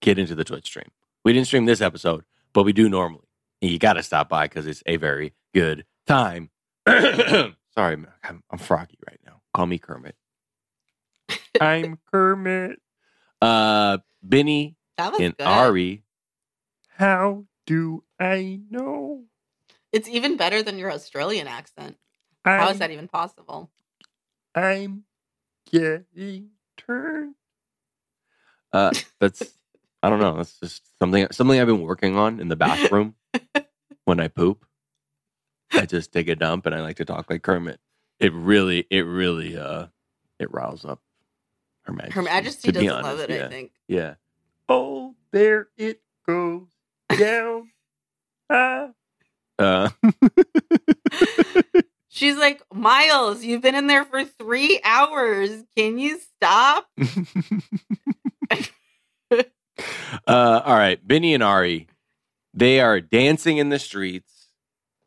[0.00, 0.90] Get into the Twitch stream.
[1.24, 3.26] We didn't stream this episode, but we do normally.
[3.60, 6.50] And you got to stop by because it's a very good time.
[6.88, 9.20] Sorry, I'm, I'm froggy right.
[9.54, 10.16] Call me Kermit.
[11.60, 12.80] I'm Kermit.
[13.40, 15.46] Uh, Benny That was and good.
[15.46, 16.04] Ari.
[16.96, 19.24] How do I know?
[19.92, 21.96] It's even better than your Australian accent.
[22.44, 23.70] How is that even possible?
[24.54, 25.04] I'm
[25.70, 27.34] getting turned.
[28.72, 29.42] Uh, that's
[30.02, 30.36] I don't know.
[30.36, 33.14] That's just something something I've been working on in the bathroom
[34.04, 34.64] when I poop.
[35.72, 37.80] I just take a dump and I like to talk like Kermit.
[38.22, 39.86] It really, it really, uh,
[40.38, 41.00] it riles up
[41.82, 42.14] Her Majesty.
[42.14, 43.30] Her Majesty doesn't love it.
[43.30, 43.44] yeah.
[43.44, 43.72] I think.
[43.88, 44.14] Yeah.
[44.68, 46.68] Oh, there it goes
[47.18, 47.70] down.
[48.50, 48.90] ah.
[49.58, 49.88] Uh,
[52.08, 55.64] She's like, Miles, you've been in there for three hours.
[55.76, 56.86] Can you stop?
[59.30, 59.42] uh,
[60.28, 61.88] all right, Benny and Ari,
[62.54, 64.41] they are dancing in the streets.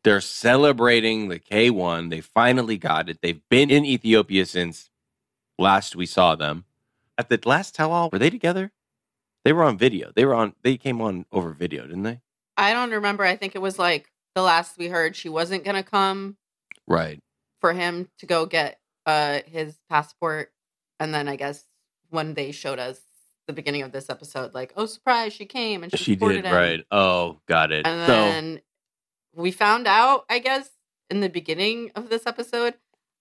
[0.05, 2.11] They're celebrating the K1.
[2.11, 3.19] They finally got it.
[3.23, 4.91] They've been in Ethiopia since
[5.57, 6.65] last we saw them.
[7.17, 8.71] At the last tell all, were they together?
[9.43, 10.11] They were on video.
[10.15, 10.53] They were on.
[10.63, 12.21] They came on over video, didn't they?
[12.55, 13.23] I don't remember.
[13.23, 16.37] I think it was like the last we heard she wasn't gonna come
[16.87, 17.19] Right.
[17.61, 20.51] for him to go get uh his passport.
[20.99, 21.63] And then I guess
[22.11, 23.01] when they showed us
[23.47, 26.45] the beginning of this episode, like, oh surprise, she came and she, She did.
[26.45, 26.53] him.
[26.53, 26.83] Right.
[26.91, 27.87] Oh, got it.
[27.87, 28.61] And so then
[29.35, 30.69] we found out, I guess,
[31.09, 32.75] in the beginning of this episode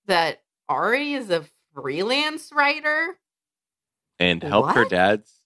[0.06, 3.18] that Ari is a freelance writer.
[4.20, 5.40] and help her dad's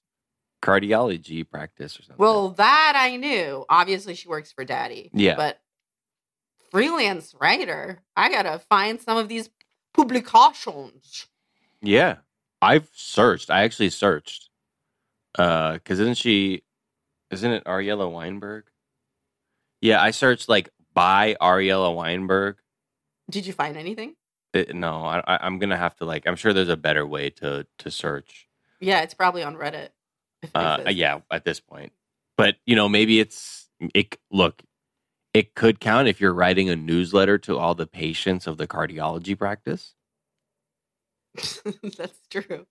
[0.62, 2.16] cardiology practice or something.
[2.18, 3.64] Well, that I knew.
[3.68, 5.10] Obviously, she works for Daddy.
[5.12, 5.36] Yeah.
[5.36, 5.60] But
[6.70, 9.48] freelance writer, I gotta find some of these
[9.94, 11.26] publications.
[11.80, 12.16] Yeah.
[12.60, 13.50] I've searched.
[13.50, 14.50] I actually searched.
[15.38, 16.62] Uh, because isn't she
[17.30, 18.64] isn't it Ariela Weinberg?
[19.80, 22.56] Yeah, I searched like by Ariela Weinberg.
[23.30, 24.14] Did you find anything?
[24.54, 26.26] It- no, I, I, I'm gonna have to like.
[26.26, 28.48] I'm sure there's a better way to to search.
[28.80, 29.88] Yeah, it's probably on Reddit.
[30.54, 31.92] Uh, yeah, at this point,
[32.36, 34.16] but you know, maybe it's it.
[34.30, 34.62] Look,
[35.34, 39.36] it could count if you're writing a newsletter to all the patients of the cardiology
[39.36, 39.94] practice.
[41.34, 42.66] That's true.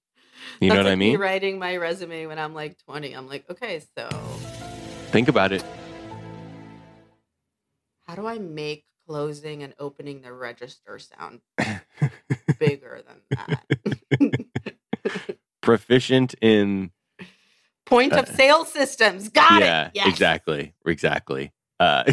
[0.62, 1.20] You know That's what I like me mean?
[1.20, 3.14] writing my resume when I'm like 20.
[3.14, 4.08] I'm like, okay, so
[5.12, 5.64] Think about it.
[8.08, 11.42] How do I make closing and opening the register sound
[12.60, 13.22] bigger than
[14.20, 14.46] that?
[15.62, 16.92] Proficient in
[17.86, 19.30] Point of Uh, sale systems.
[19.30, 19.92] Got yeah, it.
[19.96, 20.08] Yes.
[20.10, 21.54] exactly, exactly.
[21.80, 22.04] Uh,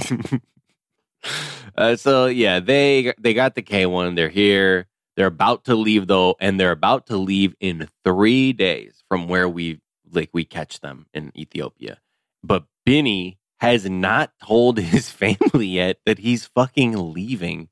[1.77, 4.15] uh, so yeah, they they got the K one.
[4.15, 4.87] They're here.
[5.17, 9.49] They're about to leave though, and they're about to leave in three days from where
[9.49, 9.81] we
[10.13, 11.99] like we catch them in Ethiopia.
[12.45, 17.69] But Benny has not told his family yet that he's fucking leaving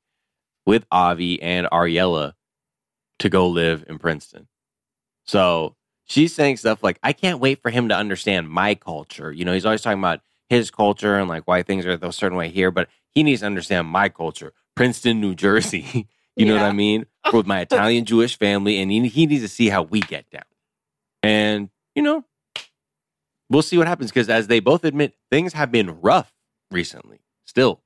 [0.65, 2.33] with Avi and Ariela
[3.19, 4.47] to go live in Princeton.
[5.25, 9.31] So she's saying stuff like, I can't wait for him to understand my culture.
[9.31, 12.37] You know, he's always talking about his culture and like why things are a certain
[12.37, 14.53] way here, but he needs to understand my culture.
[14.75, 16.07] Princeton, New Jersey.
[16.35, 17.05] you know what I mean?
[17.33, 20.43] With my Italian Jewish family, and he, he needs to see how we get down.
[21.21, 22.25] And, you know,
[23.53, 26.33] we'll see what happens because as they both admit, things have been rough
[26.71, 27.21] recently.
[27.45, 27.81] Still.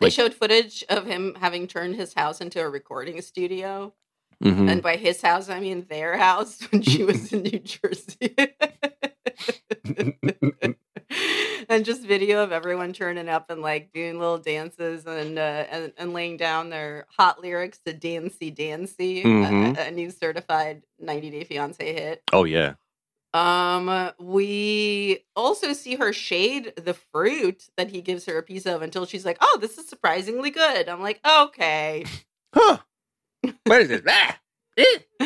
[0.00, 3.94] They Like- showed footage of him having turned his house into a recording studio.
[4.44, 4.70] Mhm.
[4.70, 8.36] And by his house, I mean their house when she was in New Jersey.
[11.68, 15.92] and just video of everyone turning up and like doing little dances and uh, and,
[15.98, 19.76] and laying down their hot lyrics to Dancy Dancy, Mhm.
[19.76, 22.22] a, a new certified 90 Day Fiance hit.
[22.32, 22.74] Oh, yeah.
[23.34, 28.82] Um, we also see her shade the fruit that he gives her a piece of
[28.82, 32.04] until she's like, "Oh, this is surprisingly good." I'm like, "Okay,
[32.54, 32.78] Huh.
[33.64, 34.02] What is this?
[34.06, 34.38] ah,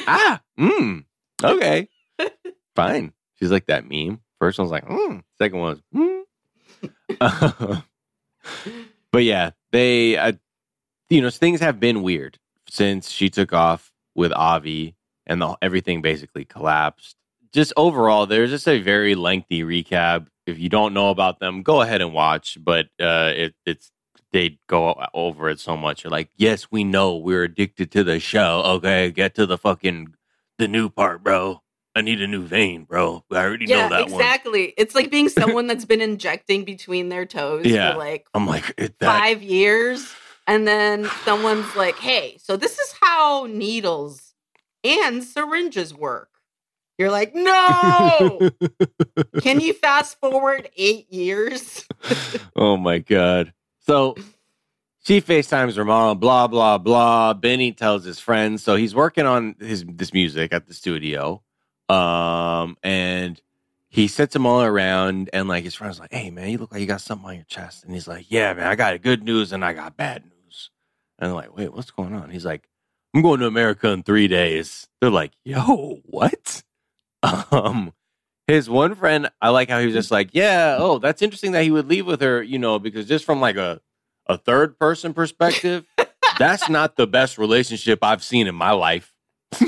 [0.07, 1.05] ah, mm,
[1.43, 1.89] okay.
[2.77, 3.13] Fine.
[3.37, 4.21] She's like that meme.
[4.39, 5.23] First one's like, mm.
[5.39, 6.25] Second one was,
[7.21, 7.83] mm.
[9.13, 10.33] but yeah, they, uh,
[11.09, 12.39] you know, things have been weird
[12.69, 17.17] since she took off with Avi and the, everything basically collapsed.
[17.53, 20.27] Just overall, there's just a very lengthy recap.
[20.47, 22.59] If you don't know about them, go ahead and watch.
[22.61, 23.91] But uh, it, it's
[24.33, 26.05] they go over it so much.
[26.05, 28.63] You're like, yes, we know we're addicted to the show.
[28.65, 30.15] Okay, get to the fucking
[30.59, 31.61] the new part, bro.
[31.95, 33.23] I need a new vein, bro.
[33.31, 34.13] I already yeah, know that one.
[34.21, 37.93] exactly." It's like being someone that's been injecting between their toes Yeah.
[37.93, 38.99] for like I'm like that.
[39.01, 40.15] five years,
[40.47, 44.33] and then someone's like, "Hey, so this is how needles
[44.83, 46.31] and syringes work."
[47.03, 48.51] You're like, "No."
[49.41, 51.85] Can you fast forward eight years?
[52.57, 53.53] oh my god.
[53.81, 54.15] So
[55.05, 57.35] she FaceTimes her mom, blah blah blah.
[57.35, 58.63] Benny tells his friends.
[58.63, 61.43] So he's working on his this music at the studio.
[61.89, 63.41] Um and
[63.89, 66.81] he sits them all around and like his friend's like, Hey man, you look like
[66.81, 67.83] you got something on your chest.
[67.83, 70.71] And he's like, Yeah, man, I got good news and I got bad news.
[71.19, 72.31] And they're like, Wait, what's going on?
[72.31, 72.69] He's like,
[73.13, 74.87] I'm going to America in three days.
[75.01, 76.63] They're like, Yo, what?
[77.23, 77.93] Um
[78.49, 81.63] his one friend, I like how he was just like, yeah, oh, that's interesting that
[81.63, 83.81] he would leave with her, you know, because just from like a
[84.27, 85.85] a third person perspective,
[86.39, 89.15] that's not the best relationship I've seen in my life.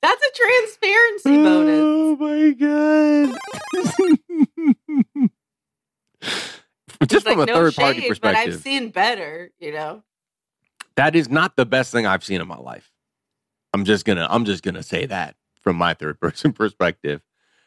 [0.00, 1.80] That's a transparency bonus.
[1.82, 3.36] Oh my god.
[7.08, 10.02] Just It's from like, a no third party shade, But I've seen better, you know.
[10.96, 12.90] that is not the best thing I've seen in my life.
[13.72, 17.22] I'm just gonna I'm just gonna say that from my third person perspective.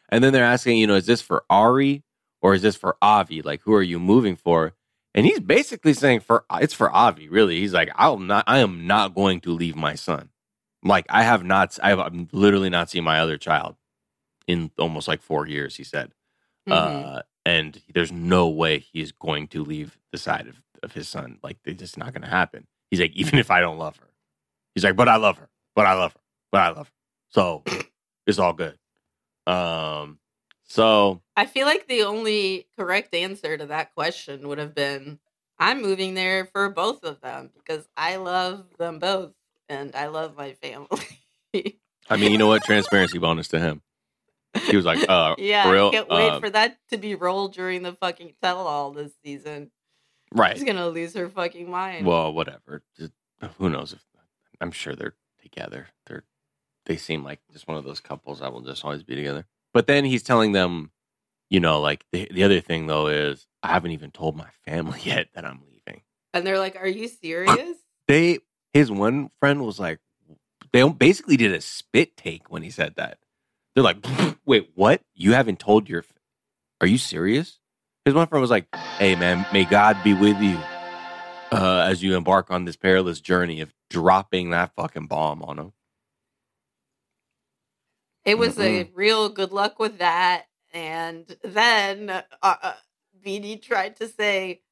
[0.08, 2.02] And then they're asking, you know, is this for Ari
[2.42, 3.40] or is this for Avi?
[3.42, 4.74] Like, who are you moving for?
[5.14, 7.60] And he's basically saying for it's for Avi, really.
[7.60, 10.30] He's like, I'll not I am not going to leave my son.
[10.84, 13.76] Like, I have not I have I'm literally not seen my other child
[14.46, 16.12] in almost like four years, he said.
[16.68, 16.72] Mhm.
[17.16, 21.38] Uh, and there's no way he's going to leave the side of, of his son.
[21.42, 22.66] Like, it's just not going to happen.
[22.90, 24.10] He's like, even if I don't love her,
[24.74, 26.94] he's like, but I love her, but I love her, but I love her.
[27.30, 27.62] So
[28.26, 28.78] it's all good.
[29.46, 30.18] Um,
[30.64, 35.18] so I feel like the only correct answer to that question would have been
[35.58, 39.32] I'm moving there for both of them because I love them both
[39.68, 41.68] and I love my family.
[42.10, 42.62] I mean, you know what?
[42.64, 43.82] Transparency bonus to him.
[44.68, 45.88] He was like, uh, yeah, for real?
[45.88, 49.12] I can't wait Uh, for that to be rolled during the fucking tell all this
[49.24, 49.70] season.
[50.32, 50.56] right.
[50.56, 52.06] She's gonna lose her fucking mind.
[52.06, 52.82] Well, whatever.
[52.98, 53.12] Just,
[53.58, 54.02] who knows if
[54.60, 55.14] I'm sure they're
[55.52, 55.88] together.
[56.06, 56.24] They're
[56.86, 59.46] they seem like just one of those couples that will just always be together.
[59.72, 60.90] But then he's telling them,
[61.48, 65.00] you know, like the the other thing though is I haven't even told my family
[65.04, 66.02] yet that I'm leaving.
[66.34, 67.76] and they're like, "Are you serious?"
[68.08, 68.40] They
[68.72, 70.00] his one friend was like
[70.72, 73.18] they basically did a spit take when he said that.
[73.74, 74.04] They're like,
[74.44, 75.02] "Wait, what?
[75.14, 76.04] You haven't told your
[76.80, 77.58] Are you serious?"
[78.04, 78.66] His one friend was like,
[78.98, 80.58] "Hey man, may God be with you
[81.52, 85.72] uh, as you embark on this perilous journey of dropping that fucking bomb on him."
[88.24, 90.46] It was a real good luck with that.
[90.72, 92.72] And then uh, uh,
[93.24, 94.62] BD tried to say,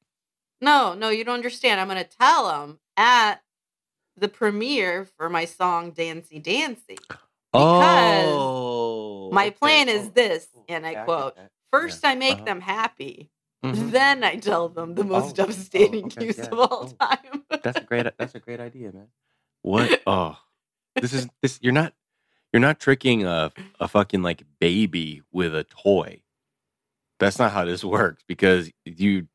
[0.61, 1.79] no, no, you don't understand.
[1.79, 3.41] I'm going to tell him at
[4.17, 6.97] the premiere for my song Dancy Dancy.
[7.51, 9.55] Because oh, My okay.
[9.59, 11.51] plan is Oh, this, oh, and I yeah, quote, that.
[11.71, 12.45] First, I make Uh-huh.
[12.45, 13.29] them happy.
[13.63, 13.91] Mhm.
[13.91, 16.45] Then I tell them the most Oh, oh, devastating okay, news yeah.
[16.51, 17.05] of all Oh.
[17.05, 17.43] time.
[17.61, 18.07] That's a great.
[18.17, 19.07] That's a great idea, man.
[19.61, 20.01] What?
[20.07, 20.37] Oh,
[20.95, 21.59] this is this.
[21.61, 21.93] You're not.
[22.51, 26.21] You're not tricking a a fucking like baby with a toy.
[27.19, 29.27] That's not how this works because you.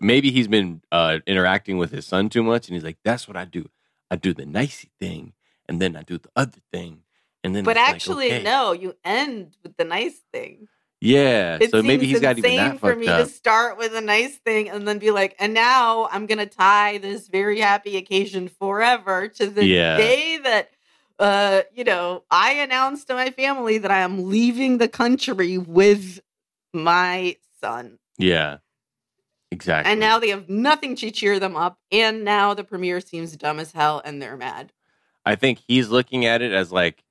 [0.00, 3.36] Maybe he's been uh, interacting with his son too much, and he's like, "That's what
[3.36, 3.68] I do.
[4.10, 5.32] I do the nicey thing,
[5.68, 7.02] and then I do the other thing,
[7.44, 8.42] and then." but it's like, actually, okay.
[8.42, 10.68] no, you end with the nice thing.
[11.00, 13.26] Yeah, It so maybe he's got even that for me up.
[13.26, 16.98] to start with a nice thing and then be like, and now I'm gonna tie
[16.98, 19.96] this very happy occasion forever to the Yeah.
[19.98, 20.70] day that,
[21.18, 26.20] uh, you know, I announced to my family that I am leaving the country with
[26.72, 28.58] my son, Yeah,
[29.50, 29.90] exactly.
[29.90, 33.58] and now they have nothing to cheer them up, and now the premiere seems dumb
[33.60, 34.72] as hell, and they're mad.
[35.24, 37.02] I think he's looking at it as like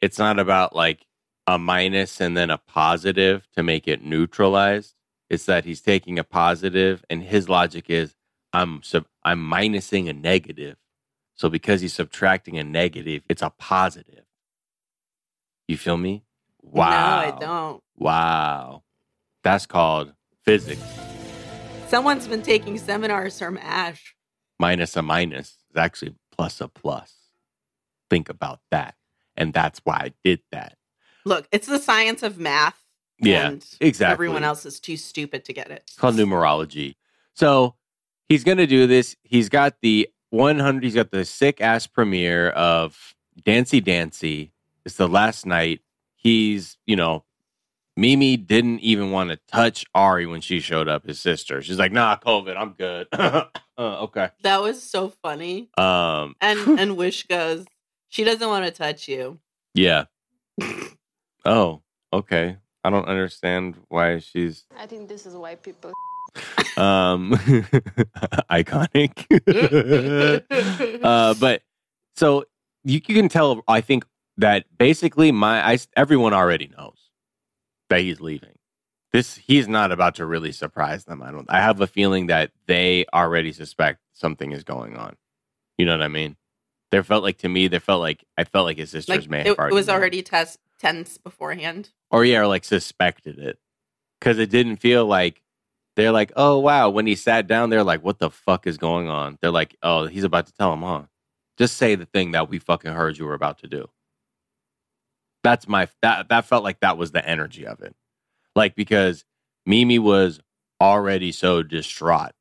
[0.00, 1.04] it's not about like
[1.48, 4.94] a minus and then a positive to make it neutralized.
[5.30, 8.14] It's that he's taking a positive, and his logic is
[8.52, 10.76] I'm sub- I'm minusing a negative.
[11.34, 14.24] So because he's subtracting a negative, it's a positive.
[15.68, 16.24] You feel me?
[16.60, 16.90] Wow.
[16.90, 17.82] No, I don't.
[17.96, 18.82] Wow.
[19.42, 20.12] That's called
[20.44, 20.82] physics.
[21.86, 24.14] Someone's been taking seminars from Ash.
[24.60, 27.14] Minus a minus is actually plus a plus.
[28.10, 28.96] Think about that.
[29.36, 30.77] And that's why I did that.
[31.28, 32.82] Look, it's the science of math.
[33.20, 34.12] Yeah, and exactly.
[34.12, 35.82] Everyone else is too stupid to get it.
[35.88, 36.94] It's called numerology.
[37.34, 37.74] So
[38.28, 39.14] he's going to do this.
[39.22, 43.14] He's got the 100, he's got the sick ass premiere of
[43.44, 44.52] Dancy Dancy.
[44.84, 45.80] It's the last night.
[46.14, 47.24] He's, you know,
[47.96, 51.60] Mimi didn't even want to touch Ari when she showed up, his sister.
[51.60, 53.08] She's like, nah, COVID, I'm good.
[53.12, 53.44] uh,
[53.78, 54.30] okay.
[54.42, 55.68] That was so funny.
[55.76, 57.66] Um, And and Wish goes,
[58.08, 59.40] she doesn't want to touch you.
[59.74, 60.04] yeah.
[61.48, 61.80] Oh,
[62.12, 62.58] okay.
[62.84, 65.92] I don't understand why she's I think this is why people
[66.76, 67.32] um
[68.50, 69.24] iconic.
[71.02, 71.62] Uh but
[72.16, 72.44] so
[72.84, 74.04] you, you can tell i think
[74.36, 76.98] that basically my I, everyone already knows
[77.88, 78.56] that he's leaving.
[79.12, 82.50] This he's not about to really surprise them i don't i have a feeling that
[82.66, 85.16] they already suspect something is going on.
[85.78, 86.36] You know what i mean?
[86.90, 89.40] There felt like to me there felt like i felt like his sisters like may
[89.40, 91.90] it, have it already was already test tense beforehand.
[92.10, 93.58] or yeah, or like suspected it
[94.20, 95.42] because it didn't feel like
[95.96, 96.88] they're like, oh wow.
[96.90, 99.38] When he sat down, they're like, what the fuck is going on?
[99.40, 101.02] They're like, oh, he's about to tell him, huh?
[101.58, 103.88] Just say the thing that we fucking heard you were about to do.
[105.42, 107.94] That's my that that felt like that was the energy of it,
[108.54, 109.24] like because
[109.66, 110.40] Mimi was
[110.80, 112.32] already so distraught.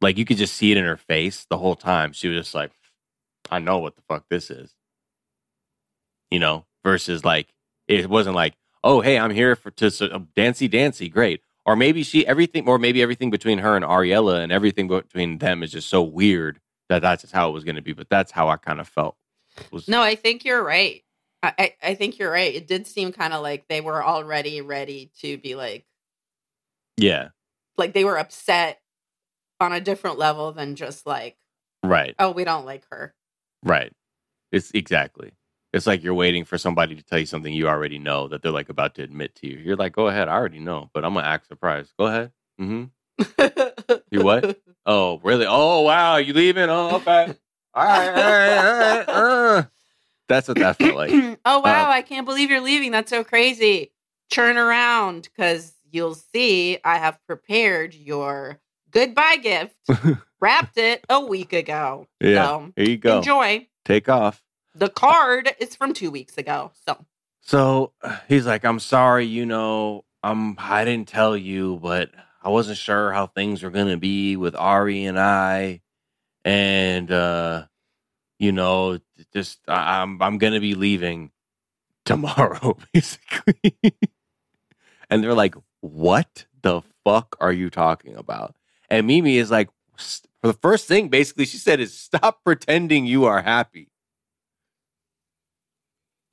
[0.00, 2.12] Like you could just see it in her face the whole time.
[2.12, 2.72] She was just like,
[3.50, 4.74] I know what the fuck this is.
[6.30, 7.48] You know, versus like
[7.88, 11.40] it wasn't like, oh hey, I'm here for to so, dancy dancy, great.
[11.66, 15.62] Or maybe she everything, or maybe everything between her and Ariela and everything between them
[15.62, 17.94] is just so weird that that's just how it was going to be.
[17.94, 19.16] But that's how I kind of felt.
[19.70, 21.02] Was No, I think you're right.
[21.42, 22.54] I, I, I think you're right.
[22.54, 25.86] It did seem kind of like they were already ready to be like,
[26.98, 27.28] yeah,
[27.76, 28.80] like they were upset
[29.60, 31.36] on a different level than just like,
[31.82, 32.14] right.
[32.18, 33.14] oh, we don't like her.
[33.62, 33.92] Right.
[34.52, 35.32] It's exactly.
[35.74, 38.52] It's like you're waiting for somebody to tell you something you already know that they're
[38.52, 39.58] like about to admit to you.
[39.58, 41.92] You're like, go ahead, I already know, but I'm gonna act surprised.
[41.98, 42.32] Go ahead.
[42.60, 43.94] Mm-hmm.
[44.10, 44.58] You what?
[44.86, 45.46] Oh, really?
[45.48, 46.68] Oh, wow, you leaving?
[46.68, 47.34] Oh, okay.
[47.72, 49.04] All right, all right, all right.
[49.08, 49.62] Uh.
[50.28, 51.10] That's what that felt like.
[51.46, 52.92] oh wow, Uh, I can't believe you're leaving.
[52.92, 53.92] That's so crazy.
[54.30, 58.58] Turn around because you'll see I have prepared your
[58.90, 59.74] goodbye gift.
[60.40, 62.08] Wrapped it a week ago.
[62.20, 62.44] Yeah.
[62.44, 63.16] So Here you go.
[63.18, 63.66] enjoy.
[63.86, 64.43] Take off.
[64.74, 66.72] The card is from two weeks ago.
[66.86, 67.04] So
[67.42, 67.92] So
[68.28, 72.10] he's like, I'm sorry, you know, I'm I didn't tell you, but
[72.42, 75.80] I wasn't sure how things were gonna be with Ari and I.
[76.44, 77.66] And uh,
[78.38, 78.98] you know,
[79.32, 81.30] just I, I'm I'm gonna be leaving
[82.04, 83.74] tomorrow, basically.
[85.08, 88.56] and they're like, What the fuck are you talking about?
[88.90, 93.06] And Mimi is like, "S- for the first thing, basically, she said is stop pretending
[93.06, 93.88] you are happy.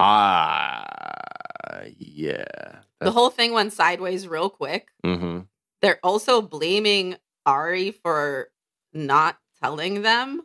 [0.03, 2.79] Ah, yeah.
[2.99, 4.89] the whole thing went sideways real quick.
[5.03, 5.41] hmm
[5.81, 8.49] They're also blaming Ari for
[8.93, 10.41] not telling them.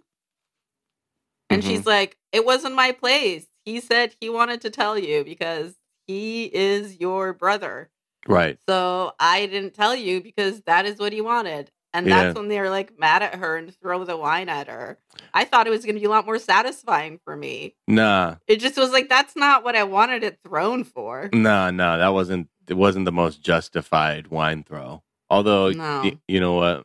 [1.51, 1.67] And Mhm.
[1.67, 3.47] she's like, It wasn't my place.
[3.65, 5.75] He said he wanted to tell you because
[6.07, 7.91] he is your brother.
[8.29, 8.59] Right.
[8.69, 11.71] So I didn't tell you because that is what he wanted.
[11.97, 12.25] And Yeah.
[12.25, 14.99] that's when they were like mad at her and throw the wine at her.
[15.33, 17.75] I thought it was going to be a lot more satisfying for me.
[17.89, 21.31] Nah, It just was like, that's not what I wanted it thrown for.
[21.33, 21.97] nah, nah.
[21.97, 22.49] That wasn't.
[22.69, 25.03] It wasn't the most justified wine throw.
[25.31, 26.01] Although, No.
[26.03, 26.85] y- you know what?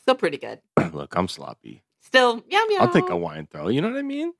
[0.00, 0.60] Still pretty good.
[0.92, 1.82] Look, I'm sloppy.
[2.00, 2.78] Still, yeah, yeah.
[2.80, 3.68] I'll take a wine throw.
[3.68, 4.32] You know what I mean?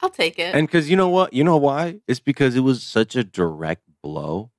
[0.00, 0.54] I'll take it.
[0.54, 1.32] And because you know what?
[1.34, 2.00] You know why?
[2.08, 4.52] It's because it was such a direct blow.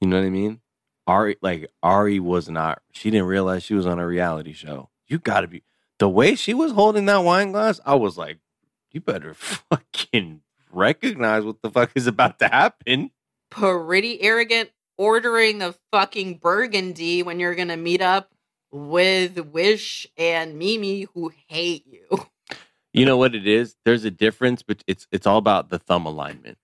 [0.00, 0.60] You know what I mean?
[1.06, 2.82] Ari, like Ari, was not.
[2.92, 4.90] She didn't realize she was on a reality show.
[5.06, 5.62] You got to be
[5.98, 7.80] the way she was holding that wine glass.
[7.86, 8.38] I was like,
[8.90, 10.40] you better fucking
[10.70, 13.10] recognize what the fuck is about to happen.
[13.50, 18.32] pretty arrogant ordering a fucking burgundy when you're to meet up
[18.70, 22.26] with Wish and Mimi who hate you.
[22.92, 23.76] You know what it is?
[23.84, 26.56] There's a difference, but it's it's all about the thumb alignment.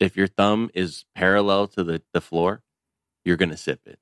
[0.00, 2.62] If your thumb is parallel to the, the floor,
[3.24, 3.98] you're gonna sip it.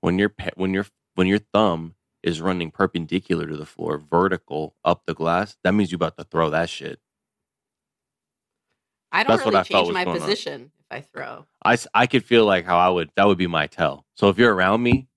[0.00, 4.74] When your pa- when your when your thumb is running perpendicular to the floor, vertical
[4.84, 6.98] up the glass, that means you're about to throw that shit.
[9.12, 10.20] I don't That's really change my going on.
[10.28, 11.46] position if I throw.
[11.64, 14.04] I, I could feel like how I would that would be my tell.
[14.14, 15.08] So if you're around me,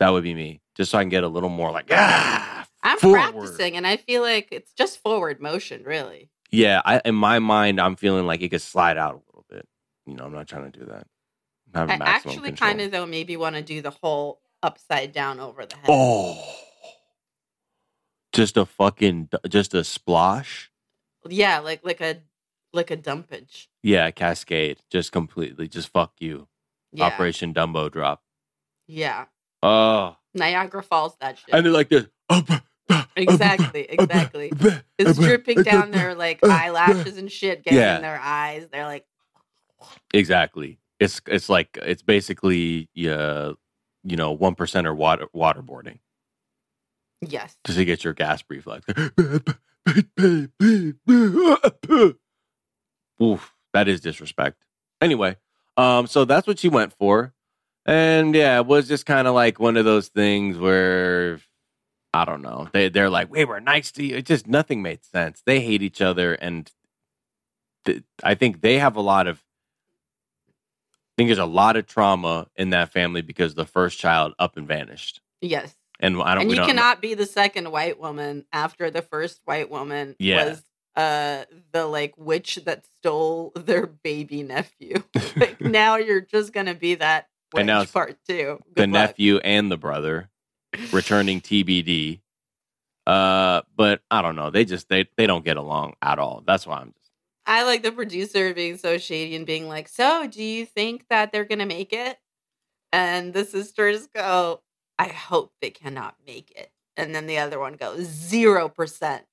[0.00, 2.66] that would be me, just so I can get a little more like ah.
[2.82, 3.32] I'm forward.
[3.32, 6.30] practicing and I feel like it's just forward motion, really.
[6.50, 9.66] Yeah, I, in my mind, I'm feeling like it could slide out a little bit.
[10.06, 11.06] You know, I'm not trying to do that.
[11.74, 15.76] I actually kind of, though, maybe want to do the whole upside down over the
[15.76, 15.86] head.
[15.88, 16.42] Oh,
[18.32, 20.68] just a fucking, just a splosh.
[21.28, 22.18] Yeah, like like a
[22.72, 23.68] like a dumpage.
[23.82, 24.78] Yeah, cascade.
[24.90, 26.48] Just completely, just fuck you.
[26.92, 27.04] Yeah.
[27.06, 28.22] Operation Dumbo drop.
[28.86, 29.26] Yeah.
[29.62, 31.48] Oh, Niagara Falls, that shit.
[31.54, 32.06] and they're like this.
[33.16, 34.52] Exactly, exactly.
[34.98, 37.96] It's dripping down their like eyelashes and shit, getting Yeah.
[37.96, 38.68] in their eyes.
[38.72, 39.04] They're like,
[40.14, 40.78] Exactly.
[41.00, 43.52] It's it's like it's basically yeah,
[44.04, 45.98] you know, one percent or water waterboarding
[47.20, 47.56] yes.
[47.64, 48.84] just to get your gas reflex.
[53.20, 54.64] Oof, that is disrespect.
[55.00, 55.36] Anyway,
[55.76, 57.34] um, so that's what she went for,
[57.86, 61.40] and yeah, it was just kind of like one of those things where
[62.12, 62.68] I don't know.
[62.72, 64.16] They they're like, we were nice to you.
[64.16, 65.42] It just nothing made sense.
[65.44, 66.70] They hate each other, and
[67.84, 69.42] th- I think they have a lot of.
[71.18, 74.66] Think there's a lot of trauma in that family because the first child up and
[74.68, 75.74] vanished, Yes.
[76.00, 76.42] and I don't.
[76.42, 80.44] And you don't- cannot be the second white woman after the first white woman Yeah.
[80.48, 80.62] was
[80.96, 85.02] uh the like witch that stole their baby nephew.
[85.36, 88.62] like now you're just gonna be that witch And now part two.
[88.76, 88.90] the luck.
[88.90, 90.30] nephew and the brother
[90.92, 92.20] returning TBD.
[93.08, 94.50] Uh, but I don't know.
[94.50, 96.42] They just they they don't get along at all.
[96.46, 97.07] That's why I'm just
[97.48, 101.32] I like the producer being so shady and being like, "So, do you think that
[101.32, 102.18] they're gonna make it?"
[102.92, 104.62] And the sisters go,
[104.98, 106.70] I hope they cannot make it.
[106.96, 109.24] And then the other one goes, 0%,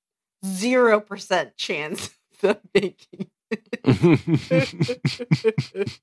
[0.44, 2.10] 0% chance
[2.42, 3.84] of making it.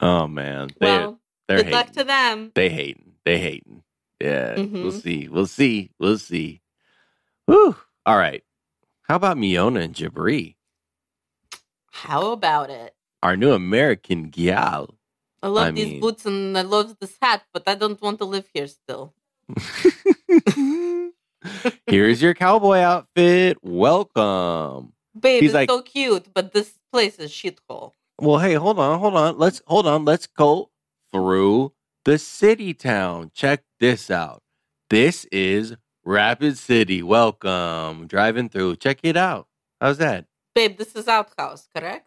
[0.00, 1.78] oh man, they, well, they're good hating.
[1.78, 2.52] luck to them.
[2.54, 3.12] They hating.
[3.24, 3.82] They hating.
[4.20, 5.02] Yeah, we'll Mhm.
[5.02, 5.28] see.
[5.28, 5.90] We'll see.
[5.98, 6.62] We'll see.
[7.46, 7.76] Whew.
[8.06, 8.42] All right.
[9.04, 10.56] How about Miona and Jibri,
[11.92, 12.94] How about it?
[13.22, 14.98] our new American gal?
[15.42, 18.18] I love I these mean- boots and I love this hat, but I don't want
[18.18, 19.14] to live here still.
[21.86, 23.58] Here's your cowboy outfit.
[23.62, 24.94] Welcome.
[25.18, 27.92] Babe, He's it's like- so cute, but this place is shithole.
[28.20, 29.38] Well, hey, hold on, hold on.
[29.38, 30.04] Let's hold on.
[30.04, 30.70] Let's go
[31.12, 31.72] through
[32.04, 33.30] the city town.
[33.34, 34.40] Check this out.
[34.88, 37.02] This is Rapid City.
[37.02, 38.06] Welcome.
[38.06, 38.76] Driving through.
[38.76, 39.48] Check it out.
[39.80, 40.26] How's that?
[40.54, 42.06] Babe, this is outhouse, correct?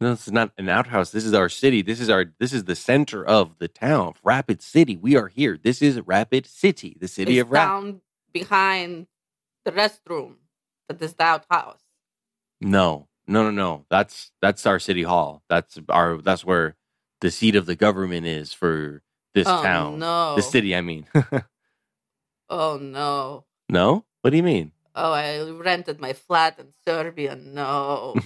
[0.00, 1.10] No, this is not an outhouse.
[1.10, 1.82] This is our city.
[1.82, 4.14] This is our this is the center of the town.
[4.22, 4.96] Rapid City.
[4.96, 5.58] We are here.
[5.62, 7.66] This is Rapid City, the city it's of Rapid.
[7.66, 8.00] down
[8.32, 9.06] behind
[9.64, 10.34] the restroom.
[10.88, 11.80] That is the outhouse.
[12.60, 13.86] No, no, no, no.
[13.90, 15.42] That's that's our city hall.
[15.48, 16.76] That's our that's where
[17.22, 19.02] the seat of the government is for
[19.34, 19.98] this oh town.
[19.98, 20.36] no.
[20.36, 21.06] The city, I mean.
[22.48, 23.44] Oh no.
[23.68, 24.04] no?
[24.22, 24.72] What do you mean?
[24.94, 27.36] Oh, I rented my flat in Serbia.
[27.36, 28.14] No.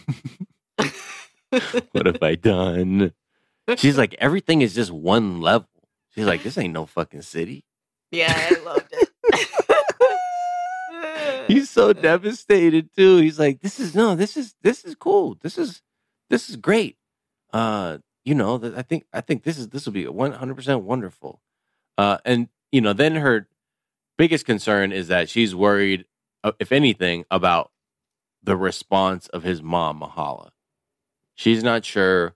[1.90, 3.12] What have I done?
[3.76, 5.68] She's like, everything is just one level.
[6.14, 7.64] She's like, this ain't no fucking city.
[8.12, 9.08] yeah, I loved it.
[11.48, 13.16] He's so devastated too.
[13.16, 15.36] He's like, this is no, this is this is cool.
[15.40, 15.82] This is
[16.28, 16.96] this is great.
[17.52, 20.82] Uh, you know, I think I think this is this will be one hundred percent
[20.82, 21.40] wonderful.
[21.98, 23.48] Uh, and you know, then her
[24.20, 26.04] biggest concern is that she's worried,
[26.44, 27.70] uh, if anything, about
[28.42, 30.50] the response of his mom, Mahala.
[31.36, 32.34] She's not sure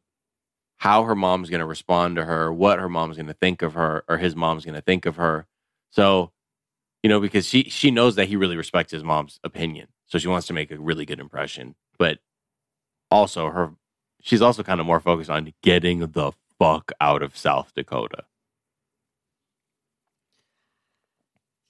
[0.78, 3.74] how her mom's going to respond to her, what her mom's going to think of
[3.74, 5.46] her, or his mom's going to think of her.
[5.90, 6.32] So,
[7.02, 10.28] you know, because she she knows that he really respects his mom's opinion, so she
[10.28, 11.74] wants to make a really good impression.
[11.98, 12.18] But
[13.10, 13.72] also, her
[14.22, 18.24] she's also kind of more focused on getting the fuck out of South Dakota.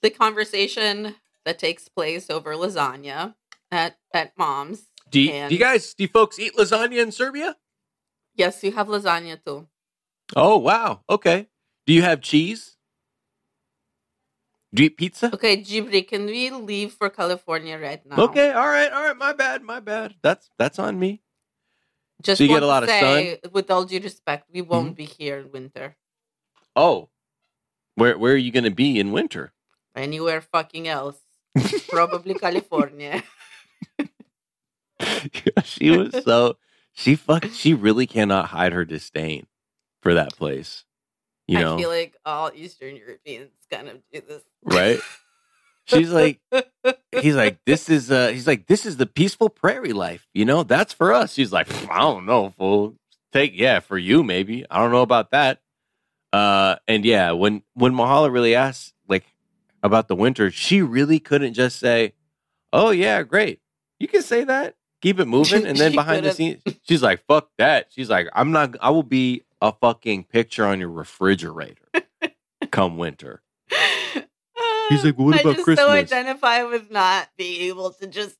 [0.04, 1.16] The conversation
[1.48, 3.34] that takes place over lasagna
[3.72, 4.92] at at mom's.
[5.10, 7.56] Do you, And- do you guys, do you folks eat lasagna in Serbia?
[8.36, 9.66] Yes, you have lasagna too.
[10.36, 11.48] Oh wow, okay.
[11.86, 12.76] Do you have cheese?
[14.74, 15.30] Do you eat pizza?
[15.32, 18.16] Okay, Jibri, can we leave for California right now?
[18.28, 19.16] Okay, all right, all right.
[19.16, 20.16] My bad, my bad.
[20.22, 21.22] That's that's on me.
[22.22, 22.98] Just So you get a lot of sun?
[23.00, 23.46] Mm-hmm.
[23.46, 25.96] say, with all due respect, we won't be here in winter.
[26.74, 27.08] Oh,
[27.94, 29.52] where where are you going to be in winter?
[29.96, 31.18] Anywhere fucking else.
[31.88, 33.22] Probably California.
[35.64, 36.56] she was so
[36.92, 39.46] she fuck she really cannot hide her disdain
[40.00, 40.84] for that place.
[41.46, 44.42] You know, I feel like all Eastern Europeans kind of do this.
[44.64, 44.98] right?
[45.86, 46.40] She's like
[47.12, 50.62] he's like this is uh he's like this is the peaceful prairie life, you know?
[50.62, 51.34] That's for us.
[51.34, 52.94] She's like I don't know, fool.
[53.32, 54.64] Take yeah, for you maybe.
[54.70, 55.60] I don't know about that.
[56.32, 58.93] Uh and yeah, when when Mahala really asked like
[59.84, 62.14] about the winter, she really couldn't just say,
[62.72, 63.60] "Oh yeah, great.
[64.00, 64.74] You can say that.
[65.02, 68.50] Keep it moving." And then behind the scenes, she's like, "Fuck that." She's like, "I'm
[68.50, 71.86] not I will be a fucking picture on your refrigerator
[72.72, 73.42] come winter."
[74.88, 78.36] He's like, "Well, what I about just so identify with not being able to just.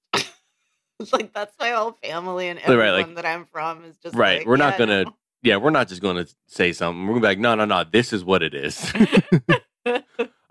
[1.01, 4.15] It's like that's my whole family and Right, everyone like- that I'm from is just
[4.15, 5.17] Right, like, we're not yeah, gonna- no.
[5.43, 7.03] Yeah, we're not just going to say something.
[7.07, 7.85] We're gonna be like, "No, no, no.
[7.85, 8.91] This is what it is."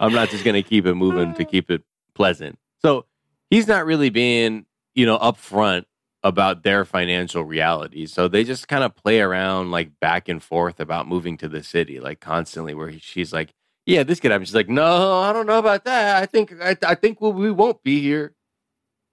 [0.04, 1.82] I'm not just going to keep it moving to keep it
[2.14, 2.60] pleasant.
[2.82, 3.06] So
[3.49, 5.86] he's not really being, you know, upfront
[6.24, 8.12] about their financial realities.
[8.12, 11.64] So they just kind of play around like back and forth about moving to the
[11.64, 12.74] city, like constantly.
[12.74, 13.54] Where he, she's like,
[13.86, 16.22] "Yeah, this could happen." She's like, "No, I don't know about that.
[16.22, 18.36] I think I, I think we, we won't be here."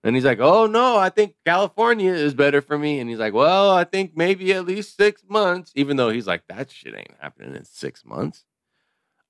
[0.03, 3.35] And he's like, "Oh no, I think California is better for me." And he's like,
[3.35, 7.15] "Well, I think maybe at least six months." Even though he's like, "That shit ain't
[7.21, 8.45] happening in six months."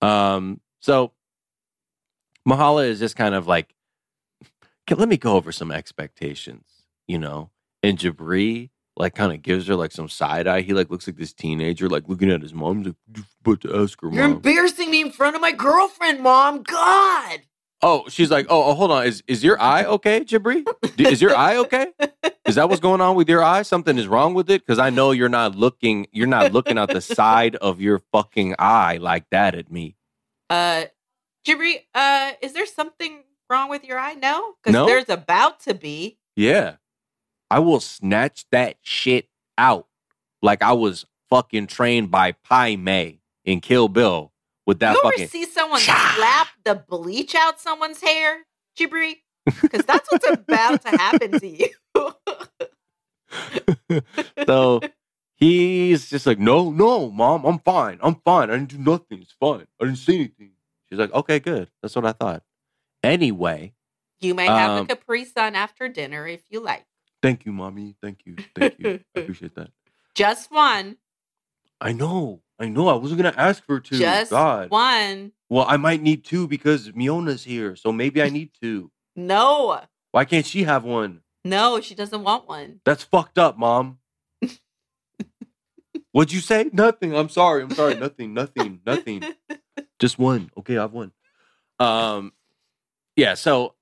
[0.00, 1.12] Um, so
[2.48, 3.74] Mahala is just kind of like,
[4.88, 7.50] "Okay, let me go over some expectations, you know.
[7.82, 10.60] And Jibri like kind of gives her like some side eye.
[10.60, 12.78] He like looks like this teenager, like looking at his mom.
[12.78, 16.20] He's like, "You about to ask her You're embarrassing me in front of my girlfriend,
[16.20, 16.62] mom.
[16.62, 17.40] God.
[17.82, 19.06] oh, she's like, oh, oh, hold on.
[19.06, 20.64] Is is your eye okay, Jibri?
[20.98, 21.88] Is your eye okay?
[22.46, 23.62] Is that what's going on with your eye?
[23.62, 24.60] Something is wrong with it?
[24.66, 26.06] Because I know you're not looking.
[26.12, 29.96] You're not looking out the side of your fucking eye like that at me.
[30.50, 30.84] Uh,
[31.46, 34.14] Jibri, uh, is there something wrong with your eye?
[34.14, 34.86] No, because No?
[34.86, 36.18] there's about to be.
[36.36, 36.76] Yeah.
[37.50, 39.28] I will snatch that shit
[39.58, 39.88] out
[40.42, 44.32] like I was fucking trained by Pai Mei in Kill Bill
[44.66, 45.28] with that you ever fucking.
[45.28, 48.46] see someone slap the bleach out someone's hair,
[48.78, 49.16] Jibri?
[49.62, 51.68] Because that's what's about to happen to you.
[54.46, 54.80] so
[55.36, 57.98] he's just like, no, no, mom, I'm fine.
[58.02, 58.50] I'm fine.
[58.50, 59.22] I didn't do nothing.
[59.22, 59.66] It's fine.
[59.80, 60.50] I didn't say anything.
[60.90, 61.70] She's like, okay, good.
[61.82, 62.42] That's what I thought.
[63.02, 63.74] Anyway,
[64.20, 66.84] You may have Um, a Capri Sun after dinner if you like.
[67.22, 67.96] thank you, mommy.
[68.02, 68.36] Thank you.
[68.54, 69.00] Thank you.
[69.16, 69.70] I appreciate that.
[70.14, 70.96] Just one.
[71.80, 72.42] I know.
[72.58, 72.88] I know.
[72.88, 73.98] I wasn't gonna ask for two.
[73.98, 74.68] Just God.
[74.70, 75.32] one.
[75.48, 78.90] Well, I might need two because Miona's here, so maybe I need two.
[79.16, 79.80] No.
[80.12, 81.22] Why can't she have one?
[81.44, 82.80] No, she doesn't want one.
[82.84, 83.98] That's fucked up, mom.
[86.12, 86.68] What'd you say?
[86.72, 87.14] Nothing.
[87.16, 87.62] I'm sorry.
[87.62, 87.94] I'm sorry.
[87.94, 88.34] Nothing.
[88.34, 88.80] Nothing.
[88.84, 89.22] Nothing.
[89.98, 90.50] Just one.
[90.58, 91.12] Okay, I have one.
[91.78, 92.32] Um,
[93.16, 93.34] yeah.
[93.34, 93.74] So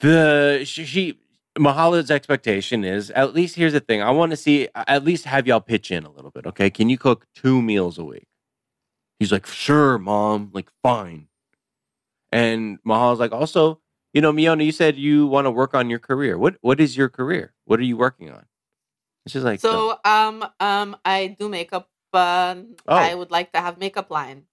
[0.00, 1.20] the she, she
[1.58, 4.02] Mahala's expectation is at least here's the thing.
[4.02, 6.46] I want to see at least have y'all pitch in a little bit.
[6.46, 8.26] Okay, can you cook two meals a week?
[9.18, 10.50] He's like, sure, mom.
[10.52, 11.26] Like, fine.
[12.30, 13.80] And Mahala's like, also,
[14.12, 16.38] you know, Miona, you said you want to work on your career.
[16.38, 17.52] What What is your career?
[17.64, 18.44] What are you working on?
[19.24, 21.88] And she's like, So um um I do makeup.
[22.12, 22.96] Um, Oh.
[22.96, 24.44] I would like to have makeup line.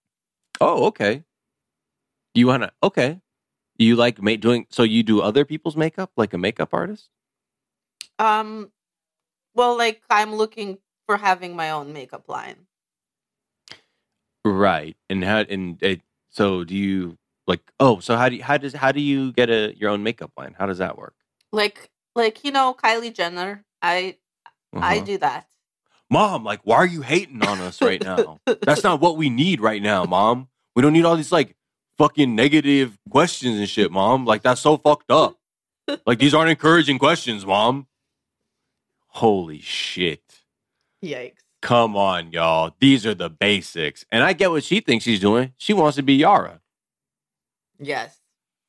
[0.62, 1.24] Oh, okay.
[2.34, 2.72] Do You want to?
[2.84, 3.20] Okay.
[3.78, 4.68] You like ma- doing?
[4.70, 7.10] So you do other people's makeup, like a makeup artist?
[8.20, 8.72] Um,
[9.56, 12.68] well, like I'm looking for having my own makeup line.
[14.46, 14.96] Right.
[15.10, 15.40] And how?
[15.40, 17.62] And it, so do you like?
[17.80, 20.32] Oh, so how do you, how does how do you get a your own makeup
[20.38, 20.56] line?
[20.58, 21.16] How does that work?
[21.52, 23.66] Like like you know Kylie Jenner.
[23.82, 24.18] I
[24.76, 25.06] I Uh-huh.
[25.06, 25.48] do that.
[26.10, 28.40] Mom, like, why are you hating on us right now?
[28.62, 30.50] That's not what we need right now, Mom.
[30.76, 31.56] We don't need all these like
[31.98, 34.26] fucking negative questions and shit, Mom.
[34.26, 35.38] Like that's so fucked up.
[36.06, 37.88] Like these aren't encouraging questions, Mom.
[39.08, 40.42] Holy shit.
[41.04, 41.38] Yikes.
[41.62, 42.76] Come on, y'all.
[42.80, 44.06] These are the basics.
[44.12, 45.54] And I get what she thinks she's doing.
[45.58, 46.62] She wants to be Yara.
[47.80, 48.20] Yes.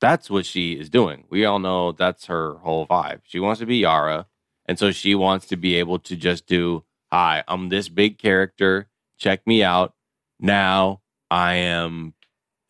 [0.00, 1.24] That's what she is doing.
[1.28, 3.20] We all know that's her whole vibe.
[3.24, 4.26] She wants to be Yara.
[4.66, 6.84] And so she wants to be able to just do,
[7.16, 8.88] hi, I'm this big character.
[9.18, 9.94] Check me out.
[10.38, 11.00] Now
[11.30, 12.12] I am,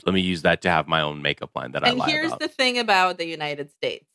[0.05, 2.39] let me use that to have my own makeup line that I And here's about.
[2.41, 4.07] the thing about the United States.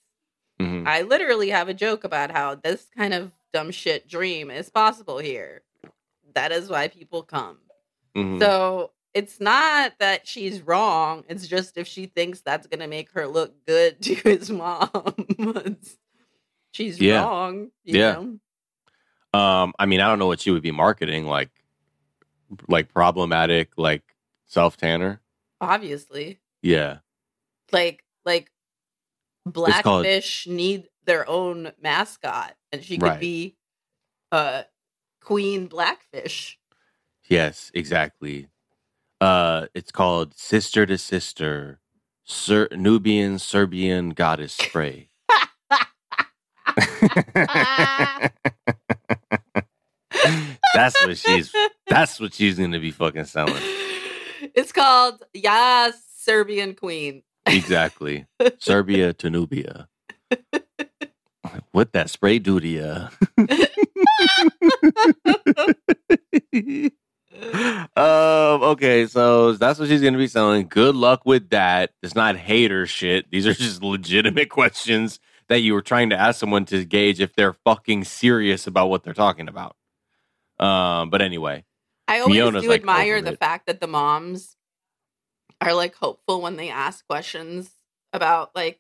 [0.62, 0.88] Mhm.
[0.88, 5.18] I literally have a joke about how this kind of dumb shit dream is possible
[5.18, 5.64] here.
[6.34, 7.58] That is why people come.
[8.16, 8.40] Mhm.
[8.40, 11.26] So it's not that she's wrong.
[11.28, 14.88] It's just if she thinks that's gonna make her look good to his mom,
[16.72, 17.22] she's Yeah.
[17.26, 17.72] wrong.
[17.84, 18.12] You Yeah.
[18.14, 18.40] Know?
[19.34, 21.50] Um, I mean, I don't know what she would be marketing, like,
[22.68, 24.04] like problematic, like
[24.48, 25.22] self tanner.
[25.62, 26.98] Obviously, Yeah.
[27.72, 28.52] like like
[29.46, 29.54] called-
[30.04, 33.20] blackfish need their own mascot, and she could Right.
[33.20, 33.56] be
[34.32, 34.64] uh
[35.22, 36.60] queen blackfish.
[37.30, 38.50] Yes, exactly.
[39.22, 41.80] Uh, it's called Sister to Sister,
[42.26, 45.10] Ser- Nubian Serbian Goddess Spray.
[50.74, 51.54] that's what she's.
[51.88, 53.62] That's what she's gonna be fucking selling.
[54.56, 57.24] It's called Yas Serbian Queen.
[57.46, 58.26] Exactly.
[58.60, 59.88] Serbia to Nubia.
[61.72, 63.10] What that spray to ya?
[67.98, 70.68] um, okay, so that's what she's gonna be selling.
[70.68, 71.92] Good luck with that.
[72.04, 73.30] It's not hater shit.
[73.32, 75.20] These are just legitimate questions
[75.50, 79.04] that you were trying to ask someone to gauge if they're fucking serious about what
[79.04, 79.76] they're talking about.
[80.62, 81.66] Um, but anyway,
[82.08, 83.40] I always do like, admire the it.
[83.40, 84.56] fact that the moms
[85.62, 87.72] are like hopeful when they ask questions
[88.14, 88.80] about like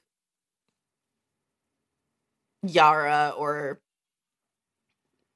[2.63, 3.79] Yara or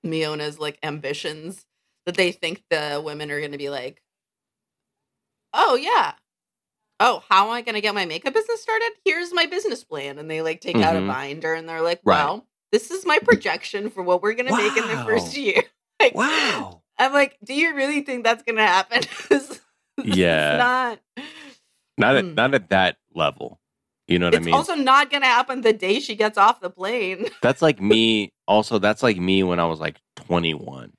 [0.06, 1.66] Miona's like ambitions
[2.06, 4.02] that they think the women are going to be like,
[5.54, 6.14] oh yeah,
[7.00, 8.92] oh how am I going to get my makeup business started?
[9.06, 11.08] Here's my business plan, and they like take out a Mhm.
[11.08, 12.18] binder and they're like, Right.
[12.18, 15.64] well, this is my projection for what we're going to make in the first year.
[16.02, 16.82] like, wow.
[16.98, 19.02] I'm like, do you really think that's gonna happen?
[19.30, 19.62] This-
[19.98, 20.58] this is Yeah.
[20.58, 21.00] not.
[21.98, 22.34] Not at Hmm.
[22.36, 23.60] not at that level.
[24.08, 24.54] You know what It's I mean?
[24.54, 27.28] also not gonna happen the day she gets off the plane.
[27.42, 28.32] That's like me.
[28.48, 30.92] Also, that's like me when I was like 21.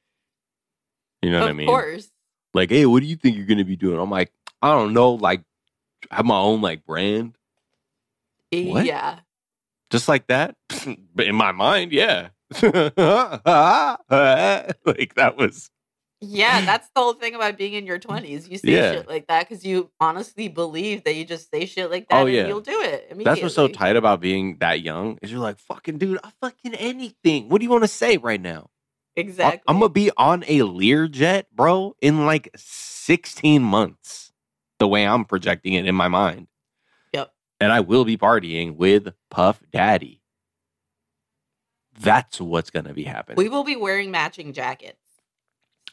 [1.22, 1.68] You know what I mean?
[1.68, 2.08] of course.
[2.54, 4.00] Like, hey, what do you think you're gonna be doing?
[4.00, 4.32] I'm like,
[4.62, 5.12] I don't know.
[5.12, 5.42] Like,
[6.10, 7.36] have my own like brand,
[8.50, 8.86] What?
[8.86, 9.20] Yeah.
[9.90, 10.56] just like that.
[11.14, 12.28] but in my mind, yeah.
[12.60, 12.94] like
[15.16, 15.70] that was
[16.20, 18.48] Yeah, that's the whole thing about being in your 20s.
[18.50, 18.92] You say Yeah.
[18.92, 22.26] shit like that because you honestly believe that you just say shit like that Oh,
[22.26, 22.46] and yeah.
[22.46, 23.12] you'll do it.
[23.24, 26.74] that's what's so tight about being that young is you're like fucking dude, I fucking
[26.74, 27.48] anything.
[27.48, 28.70] What do you want to say right now?
[29.16, 29.62] exactly.
[29.66, 34.32] I'm gonna be on a Learjet, bro, in like 16 months.
[34.78, 36.48] The way I'm projecting it in my mind.
[37.14, 37.32] Yep.
[37.60, 40.20] And I will be partying with Puff Daddy.
[42.00, 43.36] That's what's gonna be happening.
[43.36, 44.98] we will be wearing matching jackets.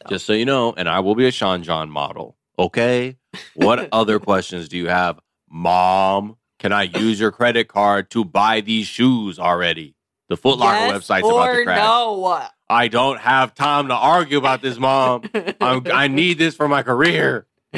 [0.02, 2.36] So, Just so you know, and I will be a Sean John model.
[2.58, 3.18] Okay.
[3.56, 5.20] What other questions do you have?
[5.50, 9.96] Mom, can I use your credit card to buy these shoes already?
[10.30, 11.78] The Foot Locker yes website's about to crash.
[11.78, 12.48] no.
[12.70, 15.30] I don't have time to argue about this, mom.
[15.62, 17.46] I need this for my career.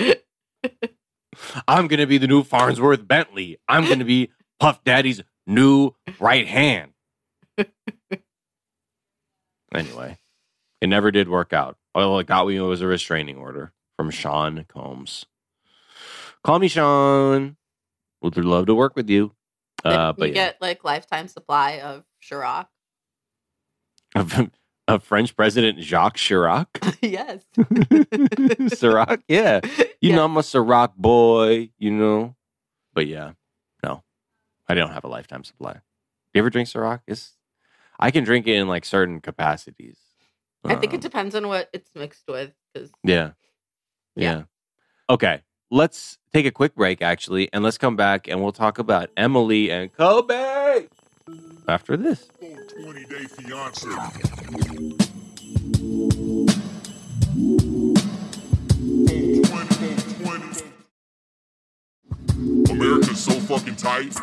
[1.67, 3.57] I'm going to be the new Fonzworth Bentley.
[3.67, 6.91] I'm going to be Puff Daddy's new right hand.
[9.73, 10.17] anyway,
[10.81, 11.77] it never did work out.
[11.93, 15.25] All it got me was a restraining order from Sean Combs.
[16.43, 17.55] Call me Sean.
[18.21, 19.31] Would love to work with you.
[19.83, 20.33] Uh, you but yeah.
[20.33, 22.67] get like lifetime supply of Ciroc.
[24.15, 24.49] of,
[24.87, 26.67] of French President Jacques Chirac.
[27.01, 27.43] yes.
[27.57, 29.59] Ciroc, yeah.
[30.01, 30.15] You Yeah.
[30.17, 32.35] know, I'm a Ciroc boy, you know.
[32.93, 33.33] But yeah,
[33.83, 34.03] no,
[34.67, 35.73] I don't have a lifetime supply.
[35.73, 35.79] Do
[36.33, 37.01] You ever drink Ciroc?
[37.07, 37.34] It's,
[37.99, 39.97] I can drink it in like certain capacities.
[40.63, 42.51] I think Um, it depends on what it's mixed with.
[42.73, 43.31] Because yeah.
[44.15, 44.35] Yeah.
[44.37, 44.43] Yeah.
[45.09, 45.41] Okay.
[45.71, 49.71] Let's take a quick break, actually, and let's come back and we'll talk about Emily
[49.71, 50.87] and Kobe
[51.67, 52.27] after this.
[52.39, 53.89] 20 day fiance.
[62.69, 64.15] America's so fucking tight.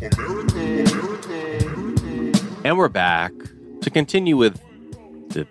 [0.00, 1.91] America, America.
[2.64, 3.32] And we're back
[3.80, 4.60] to continue with
[5.30, 5.46] the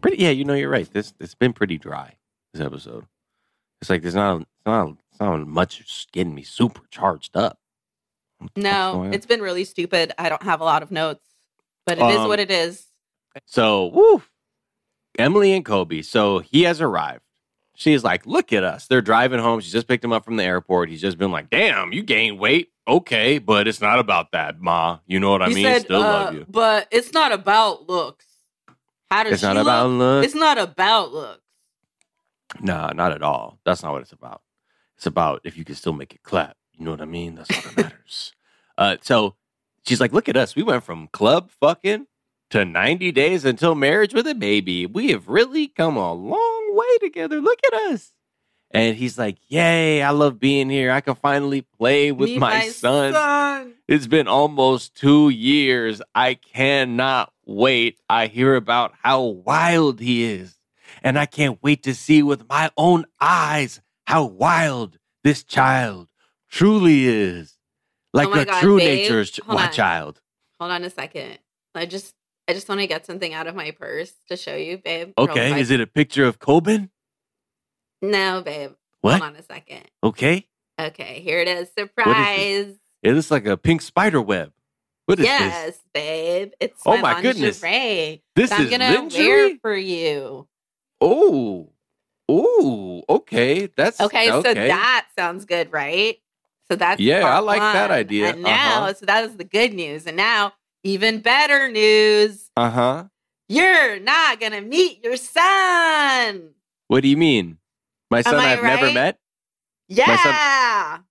[0.00, 0.18] pretty.
[0.22, 0.90] Yeah, you know, you're right.
[0.92, 2.16] This it's been pretty dry.
[2.52, 3.06] This episode.
[3.80, 7.58] It's like there's not it's not it's not much getting me super charged up.
[8.38, 10.12] What the fuck's no, it's been really stupid.
[10.18, 11.24] I don't have a lot of notes,
[11.86, 12.86] but it is Um, what it is.
[13.44, 14.22] So, woo,
[15.18, 16.02] Emily and Kobe.
[16.02, 17.22] So he has arrived.
[17.76, 18.86] She's like, look at us.
[18.86, 19.60] They're driving home.
[19.60, 20.88] She just picked him up from the airport.
[20.88, 22.70] He's just been like, damn, you gained weight.
[22.88, 24.98] Okay, but it's not about that, Ma.
[25.06, 25.64] You know what I he mean?
[25.64, 26.46] said, Still uh, love you.
[26.48, 28.26] but it's not about looks.
[29.10, 29.64] How does It's she not look?
[29.66, 30.24] about look.
[30.24, 31.40] It's not about looks.
[32.60, 33.58] Nah, not at all.
[33.64, 34.42] That's not what it's about.
[34.96, 36.56] It's about if you can still make it clap.
[36.78, 37.34] You know what I mean?
[37.34, 38.32] That's all that matters.
[38.78, 39.34] uh, so
[39.86, 40.54] she's like, look at us.
[40.54, 42.06] We went from club fucking
[42.50, 44.86] to 90 days until marriage with a baby.
[44.86, 47.40] We have really come a long way together.
[47.40, 48.12] Look at us.
[48.76, 50.90] And he's like, Yay, I love being here.
[50.90, 53.12] I can finally play with Me, my, son.
[53.12, 53.74] son.
[53.88, 56.02] It's been almost two years.
[56.14, 57.98] I cannot wait.
[58.08, 60.58] I hear about how wild he is.
[61.02, 66.08] And I can't wait to see with my own eyes how wild this child
[66.50, 67.56] truly is.
[68.14, 68.98] Oh like Oh a God, true babe.
[69.02, 70.20] nature's ch- Hold my child.
[70.60, 71.38] Hold on a second.
[71.74, 72.14] I just
[72.48, 75.12] I just want to get something out of my purse to show you, babe.
[75.18, 75.60] Okay.
[75.60, 76.90] Is it a picture of Koban?
[78.02, 78.72] No, babe.
[79.00, 79.20] What?
[79.20, 79.82] Hold on a second.
[80.02, 80.46] Okay.
[80.80, 81.68] Okay, here it is.
[81.78, 82.74] Surprise.
[83.02, 84.52] It looks like a pink spider web.
[85.06, 85.80] What is yes, this?
[85.94, 86.52] babe.
[86.60, 87.62] It's Oh my, my goodness.
[87.62, 89.26] lingerie This I'm is gonna lingerie?
[89.26, 90.48] wear for you.
[91.00, 91.70] Oh.
[92.28, 93.68] Oh, okay.
[93.76, 96.18] That's Okay, so that sounds good, right?
[96.68, 98.30] So that's Yeah, I like that idea.
[98.30, 98.94] And now, Uh-huh.
[98.94, 100.06] so that is the good news.
[100.06, 102.50] And now, even better news.
[102.56, 103.04] Uh-huh.
[103.48, 106.50] You're not gonna meet your son.
[106.88, 107.58] What do you mean?
[108.10, 109.18] My son I've never met?
[109.88, 110.16] Yeah.
[110.16, 111.04] Son,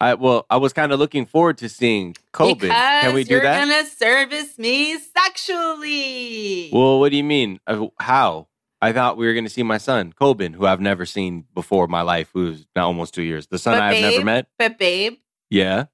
[0.00, 2.54] I well, I was kind of looking forward to seeing Kobe.
[2.54, 3.66] Because Can we do that?
[3.66, 6.70] you're gonna service me sexually.
[6.72, 7.60] Well, what do you mean?
[7.66, 8.48] Uh, how?
[8.80, 11.84] I thought we were going to see my son, Koban, who I've never seen before
[11.84, 13.46] in my life, who's now almost two years.
[13.46, 14.48] The son But I've never met.
[14.58, 15.18] but babe,
[15.50, 15.84] Yeah.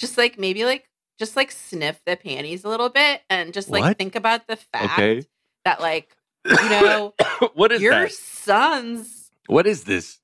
[0.00, 0.88] just like maybe like
[1.20, 3.96] just like sniff the panties a little bit and just like What?
[3.96, 5.22] think about the fact Okay.
[5.64, 7.14] that like you know
[7.54, 8.10] what is your that?
[8.12, 10.18] son's What is this?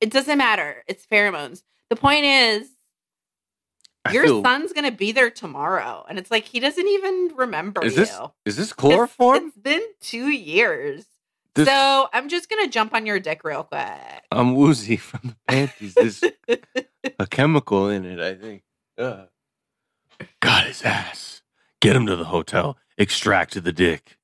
[0.00, 0.84] it doesn't matter.
[0.86, 1.62] It's pheromones.
[1.90, 2.68] The point is
[4.04, 6.04] I your feel- son's gonna be there tomorrow.
[6.08, 8.00] And it's like he doesn't even remember Is you.
[8.00, 8.10] this
[8.44, 9.46] is this It's- chloroform?
[9.48, 11.04] it's been two years.
[11.54, 14.22] This- so I'm just gonna jump on your dick real quick.
[14.30, 15.94] I'm woozy from the panties.
[15.94, 16.22] There's
[17.18, 18.62] a chemical in it, I think.
[18.98, 19.28] Ugh.
[20.40, 21.42] Got his ass.
[21.80, 22.76] Get him to the hotel.
[22.96, 24.16] Extract the dick.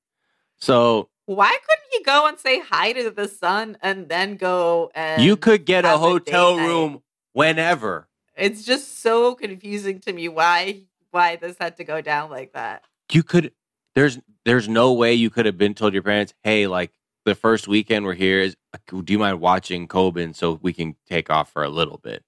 [0.59, 5.22] So Why couldn't you go and say hi to the son and then go and
[5.22, 6.66] you could get a have a hotel night.
[6.66, 7.03] room
[7.33, 8.09] whenever.
[8.37, 12.85] It's just so confusing to me why why this had to go down like that.
[13.12, 13.53] You could.
[13.95, 16.93] There's there's no way you could have been told your parents, hey, like
[17.25, 18.57] the first weekend we're here is.
[18.89, 22.25] Do you mind watching Koban so we can take off for a little bit?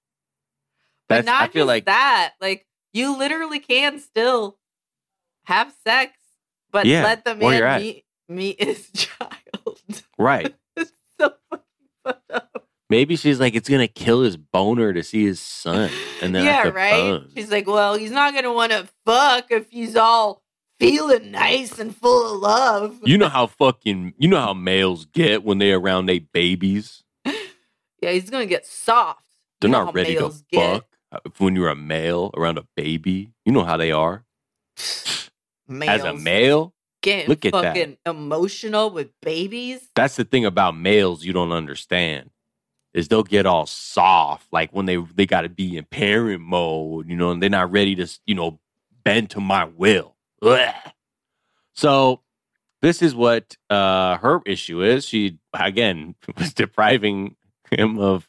[1.09, 2.33] But not I feel just like that.
[2.41, 4.57] Like you literally can still
[5.43, 6.13] have sex,
[6.71, 10.03] but Yeah, let the man meet meet his child.
[10.17, 10.55] Right.
[10.75, 11.63] it's so fucking
[12.05, 12.63] fucked up.
[12.89, 15.89] Maybe she's like, it's gonna kill his boner to see his son,
[16.21, 17.21] and then yeah, right.
[17.35, 20.41] She's like, well, he's not gonna want to fuck if he's all
[20.79, 22.99] feeling nice and full of love.
[23.03, 27.03] You know how fucking you know how males get when they're around they babies.
[27.25, 29.25] yeah, he's gonna get soft.
[29.59, 30.73] They're You not ready to get.
[30.75, 30.85] fuck.
[31.11, 34.23] Uh, When you're a male around a baby, you know how they are.
[35.67, 36.73] Males As a male,
[37.07, 37.75] getting look at that.
[37.75, 39.87] fucking emotional with babies.
[39.95, 42.29] that's the thing about males you don't understand
[42.93, 47.07] is they'll get all soft like when they they got to be in parent mode,
[47.09, 48.59] you know, and they're not ready to you know
[49.03, 50.15] bend to my will.
[50.41, 50.73] Ugh.
[51.73, 52.21] So
[52.81, 55.05] this is what uh her issue is.
[55.05, 57.35] She again was depriving
[57.71, 58.27] him of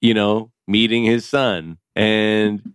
[0.00, 2.74] you know meeting his son and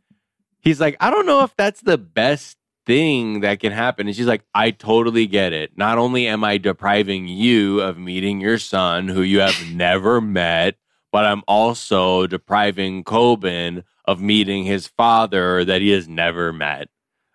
[0.61, 2.56] he's like I don't know if that's the best
[2.87, 5.77] thing that can happen and she's like I totally get it.
[5.77, 10.75] Not only am I depriving you of meeting your son who you have never met,
[11.11, 16.87] but I'm also depriving Koban of meeting his father that he has never met.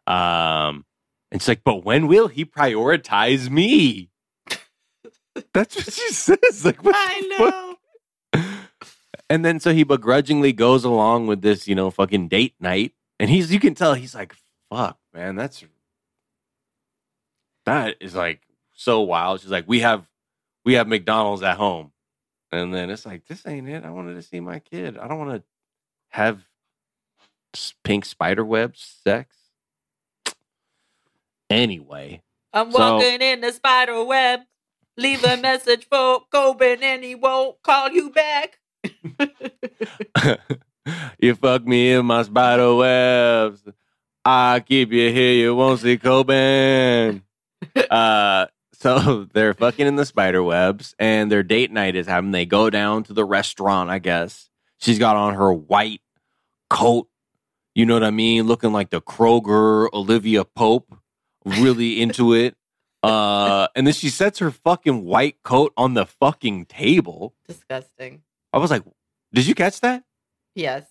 [0.07, 0.87] Um
[1.31, 4.11] and it's like, but when will he prioritize me?
[5.55, 6.65] That's what she says.
[6.65, 7.55] Like, what I the fuck?
[7.55, 7.69] know.
[9.31, 12.93] And then so he begrudgingly goes along with this, you know, fucking date night.
[13.19, 14.35] And he's you can tell he's like,
[14.73, 15.65] fuck, man, that's
[17.67, 18.41] that is like
[18.73, 19.41] so wild.
[19.41, 20.07] She's like, we have
[20.65, 21.93] we have McDonald's at home.
[22.51, 23.85] And then it's like, this ain't it.
[23.85, 24.99] I wanted to see my kid.
[24.99, 25.43] I don't want to
[26.11, 26.43] have
[27.83, 29.37] pink spider webs sex.
[31.49, 34.41] Anyway, I'm So- walking in the spider web.
[34.99, 38.59] Leave a message for Koban and he won't call you back.
[41.19, 43.63] you fuck me in my spider webs.
[44.25, 45.33] I keep you here.
[45.33, 47.23] You won't see Koban.
[47.91, 52.31] uh, so they're fucking in the spider webs, and their date night is having.
[52.31, 53.91] They go down to the restaurant.
[53.91, 56.03] I guess she's got on her white
[56.71, 57.09] coat.
[57.75, 58.47] You know what I mean?
[58.47, 60.95] Looking like the Kroger Olivia Pope.
[61.45, 62.57] Really into it.
[63.03, 67.35] Uh, and then she sets her fucking white coat on the fucking table.
[67.49, 68.23] Disgusting.
[68.53, 68.85] I was like,
[69.33, 70.05] "Did you catch that?"
[70.55, 70.85] Yes.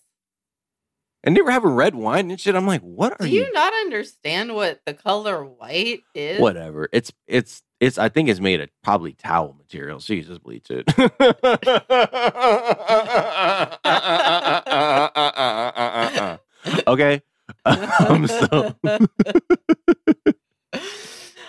[1.24, 2.55] And they were having red wine and shit.
[2.55, 3.32] I'm like, what are you?
[3.32, 3.43] Do you?
[3.45, 6.41] you not understand what the color white is?
[6.41, 6.89] Whatever.
[6.91, 7.99] It's it's it's.
[7.99, 9.99] I think it's made of probably towel material.
[9.99, 10.88] So you just bleach it.
[16.88, 17.22] okay.
[17.65, 18.76] Um, so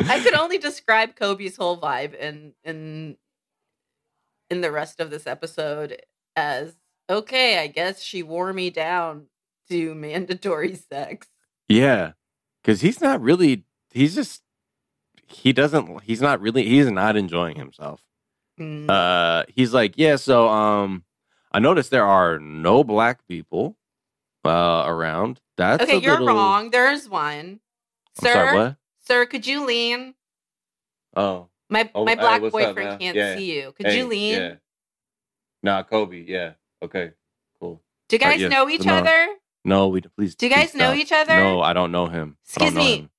[0.04, 3.16] I could only describe Kobe's whole vibe in in
[4.50, 6.02] in the rest of this episode
[6.36, 6.76] as
[7.08, 9.28] okay, I guess she wore me down
[9.68, 11.26] to mandatory sex.
[11.68, 12.12] yeah,
[12.62, 13.64] because he's not really.
[13.92, 14.42] He's just.
[15.26, 16.02] He doesn't.
[16.02, 16.64] He's not really.
[16.68, 18.02] He's not enjoying himself.
[18.60, 21.04] Mm, uh he's like yeah so um
[21.52, 23.78] i noticed there are no black people
[24.44, 26.68] uh around that's okay, you're little- wrong.
[26.70, 27.60] There's one.
[28.20, 30.14] I'm Sir, sorry, sir, could you lean?
[31.16, 32.98] oh My Oh, my black up, boyfriend man?
[32.98, 33.36] can't Yeah.
[33.36, 33.72] see you.
[33.72, 34.34] Could Hey, you lean?
[34.34, 34.54] yeah
[35.62, 36.52] nah kobe yeah
[36.82, 37.12] okay
[37.58, 38.96] cool Do you Uh, guys yes, know each no.
[38.96, 39.28] other?
[39.64, 40.08] No we do.
[40.16, 40.96] please Do you guys know stop.
[40.96, 41.36] each other?
[41.36, 43.10] no i don't know him I Excuse don't know me, him.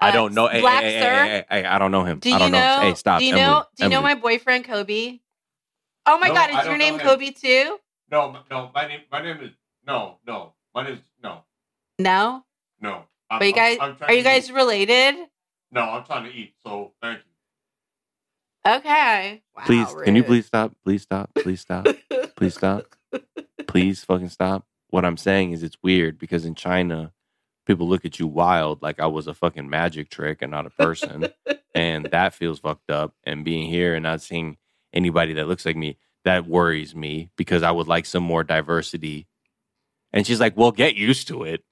[0.00, 1.24] i Uh, don't know hey, black hey, hey, sir.
[1.24, 2.80] hey, hey, hey, i don't know him Do i you don't know?
[2.82, 3.64] hey stop Do you Emily, know?
[3.76, 5.18] Do you know my boyfriend Kobe?
[6.06, 6.98] Oh my No, God, is your name.
[6.98, 7.78] Kobe too?
[8.10, 9.50] No, no, my name, my name is
[9.86, 11.44] no, no, my name is no,
[11.98, 12.44] No.
[12.80, 13.04] no.
[13.30, 14.54] I'm, But you guys, I'm, I'm are you guys Eat.
[14.54, 15.16] related?
[15.72, 16.54] No, I'm trying to eat.
[16.64, 18.72] So thank you.
[18.72, 19.42] Okay.
[19.56, 21.86] Wow, please can you please stop please stop please stop
[22.36, 22.84] please stop
[23.66, 24.64] please fucking stop.
[24.96, 27.12] What I'm saying is it's weird because in China,
[27.66, 30.70] people look at you wild like I was a fucking magic trick and not a
[30.70, 31.28] person.
[31.74, 33.12] and that feels fucked up.
[33.22, 34.56] And being here and not seeing
[34.94, 39.26] anybody that looks like me, that worries me because I would like some more diversity.
[40.14, 41.62] And she's like, Well, get used to it.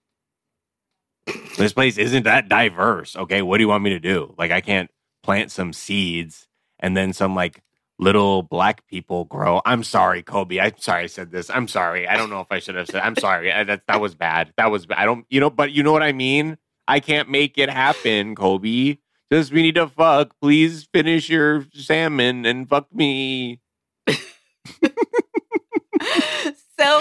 [1.56, 3.16] This place isn't that diverse.
[3.16, 4.34] Okay, what do you want me to do?
[4.36, 4.90] Like, I can't
[5.22, 6.46] plant some seeds
[6.78, 7.62] and then some like
[7.98, 9.60] little black people grow.
[9.64, 10.60] I'm sorry, Kobe.
[10.60, 11.50] I'm sorry I said this.
[11.50, 12.08] I'm sorry.
[12.08, 13.02] I don't know if I should have said.
[13.02, 13.52] I'm sorry.
[13.52, 14.52] I, that that was bad.
[14.56, 14.86] That was.
[14.94, 15.26] I don't.
[15.30, 15.50] You know.
[15.50, 16.58] But you know what I mean.
[16.86, 18.98] I can't make it happen, Kobe.
[19.32, 20.38] Just we need to fuck.
[20.40, 23.60] Please finish your salmon and fuck me.
[24.08, 24.20] so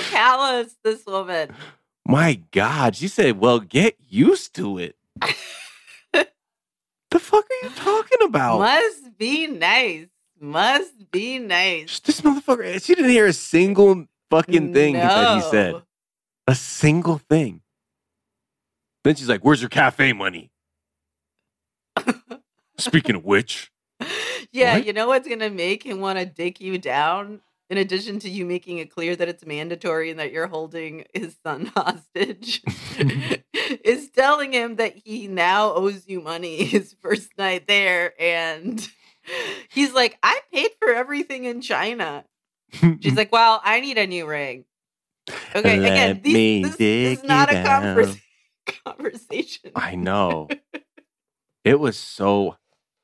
[0.09, 1.53] callous, this woman.
[2.07, 4.95] My God, she said, "Well, get used to it."
[6.13, 8.59] the fuck are you talking about?
[8.59, 10.07] Must be nice.
[10.43, 12.01] Must be nice.
[12.01, 12.83] This motherfucker.
[12.83, 15.81] She didn't hear a single fucking thing that he said.
[16.47, 17.61] A single thing.
[19.05, 20.51] Then she's like, Where's your cafe money?
[22.77, 23.71] Speaking of which,
[24.51, 24.85] yeah, What?
[24.85, 27.39] you know what's gonna make him want to dick you down?
[27.69, 31.37] In addition to you making it clear that it's mandatory and that you're holding his
[31.41, 32.61] son hostage,
[33.85, 38.13] is telling him that he now owes you money his first night there.
[38.21, 38.85] And
[39.69, 42.25] he's like, I paid for everything in China.
[42.71, 44.65] She's like, Well, I need a new ring.
[45.55, 48.21] Okay, again, Let me these, this, this is not a convers- down.
[48.85, 49.71] conversation.
[49.75, 50.49] I know.
[51.63, 52.57] It was so.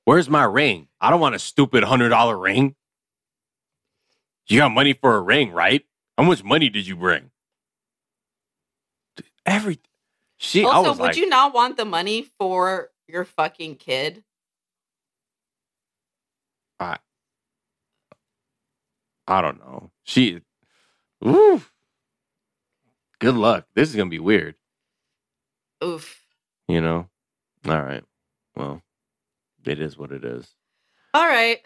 [0.06, 0.88] Where's my ring?
[1.00, 2.76] I don't want a stupid hundred dollar ring.
[4.48, 5.86] You got money for a ring, right?
[6.18, 7.32] How much money did you bring?
[9.46, 9.80] Every.
[10.38, 10.66] She.
[10.66, 14.24] Also, would like, you not want the money for your fucking kid?
[16.80, 16.98] I
[19.28, 19.92] I don't know.
[20.04, 20.42] She.
[21.26, 21.62] Ooh.
[23.20, 23.68] Good luck.
[23.76, 24.56] This is gonna be weird.
[25.84, 26.24] Oof.
[26.68, 27.08] You know.
[27.68, 28.04] All right.
[28.56, 28.82] Well,
[29.66, 30.48] it is what it is.
[31.14, 31.60] All right.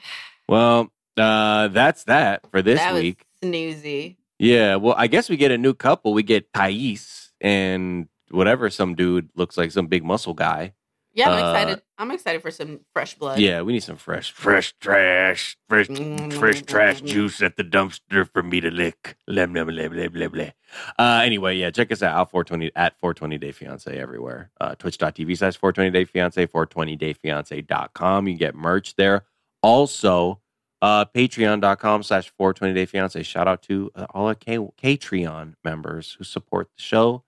[0.47, 3.25] Well, uh, that's that for this that week.
[3.41, 4.17] was snoozy.
[4.39, 6.13] Yeah, well, I guess we get a new couple.
[6.13, 10.73] We get Thais and whatever some dude looks like some big muscle guy.
[11.15, 11.81] Yeah, I'm Uh, excited.
[11.99, 13.37] I'm excited for some fresh blood.
[13.39, 15.87] Yeah, we need some fresh, fresh trash, fresh,
[16.31, 19.15] fresh trash juice at the dumpster for me to lick.
[19.27, 20.49] Blah, blah, blah, blah, blah, blah.
[20.97, 24.49] Uh, anyway, yeah, check us out, out 420 at 420 Day Fiance everywhere.
[24.59, 28.27] Uh, Twitch.tv slash 420 Day Fiance, 420dayfiance.com.
[28.27, 29.23] You can get merch there.
[29.61, 30.41] Also,
[30.81, 33.21] uh, Patreon.com slash 420 Day Fiance.
[33.23, 37.23] Shout out to uh, all our K- Patreon members who support the show.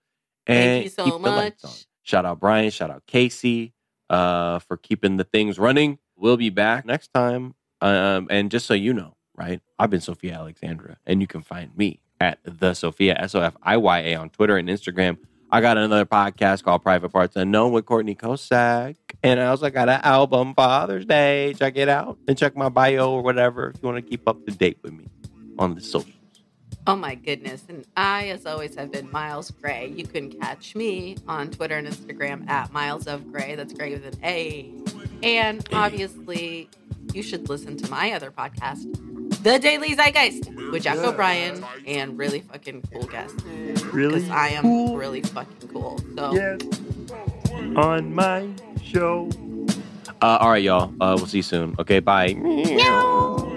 [0.46, 1.86] Thank you so keep the lights much.
[2.02, 2.70] Shout out Brian.
[2.70, 3.72] Shout out Casey
[4.10, 5.98] uh, for keeping the things running.
[6.16, 7.54] We'll be back next time.
[7.80, 9.60] Um, and just so you know, right?
[9.78, 13.56] I've been Sofiya Alexandra, and you can find me at the Sofiya S O F
[13.62, 15.18] I Y A on Twitter and Instagram.
[15.50, 18.96] I got another podcast called Private Parts Unknown with Courtney Kosak.
[19.22, 21.54] And I also got an album Father's Day.
[21.56, 24.44] Check it out and check my bio or whatever if you want to keep up
[24.46, 25.08] to date with me
[25.58, 26.15] on the socials.
[26.88, 27.64] Oh my goodness.
[27.68, 29.88] And I, as always, have been Miles Gray.
[29.88, 33.56] You can catch me on Twitter and Instagram at Miles of Gray.
[33.56, 34.72] That's Gray with an A.
[35.22, 36.68] And obviously,
[37.12, 38.84] you should listen to my other podcast,
[39.42, 43.42] The Daily Zeitgeist, with Jack O'Brien and really fucking cool guests.
[43.92, 44.20] Really?
[44.20, 45.98] Because I am really fucking cool.
[46.14, 46.58] So
[47.76, 48.48] on my
[48.82, 49.28] show.
[50.22, 50.92] Uh, all right, y'all.
[51.00, 51.74] Uh, we'll see you soon.
[51.78, 53.52] Okay, bye.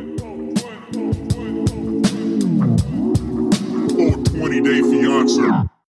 [4.40, 5.79] 420 Day Fiance.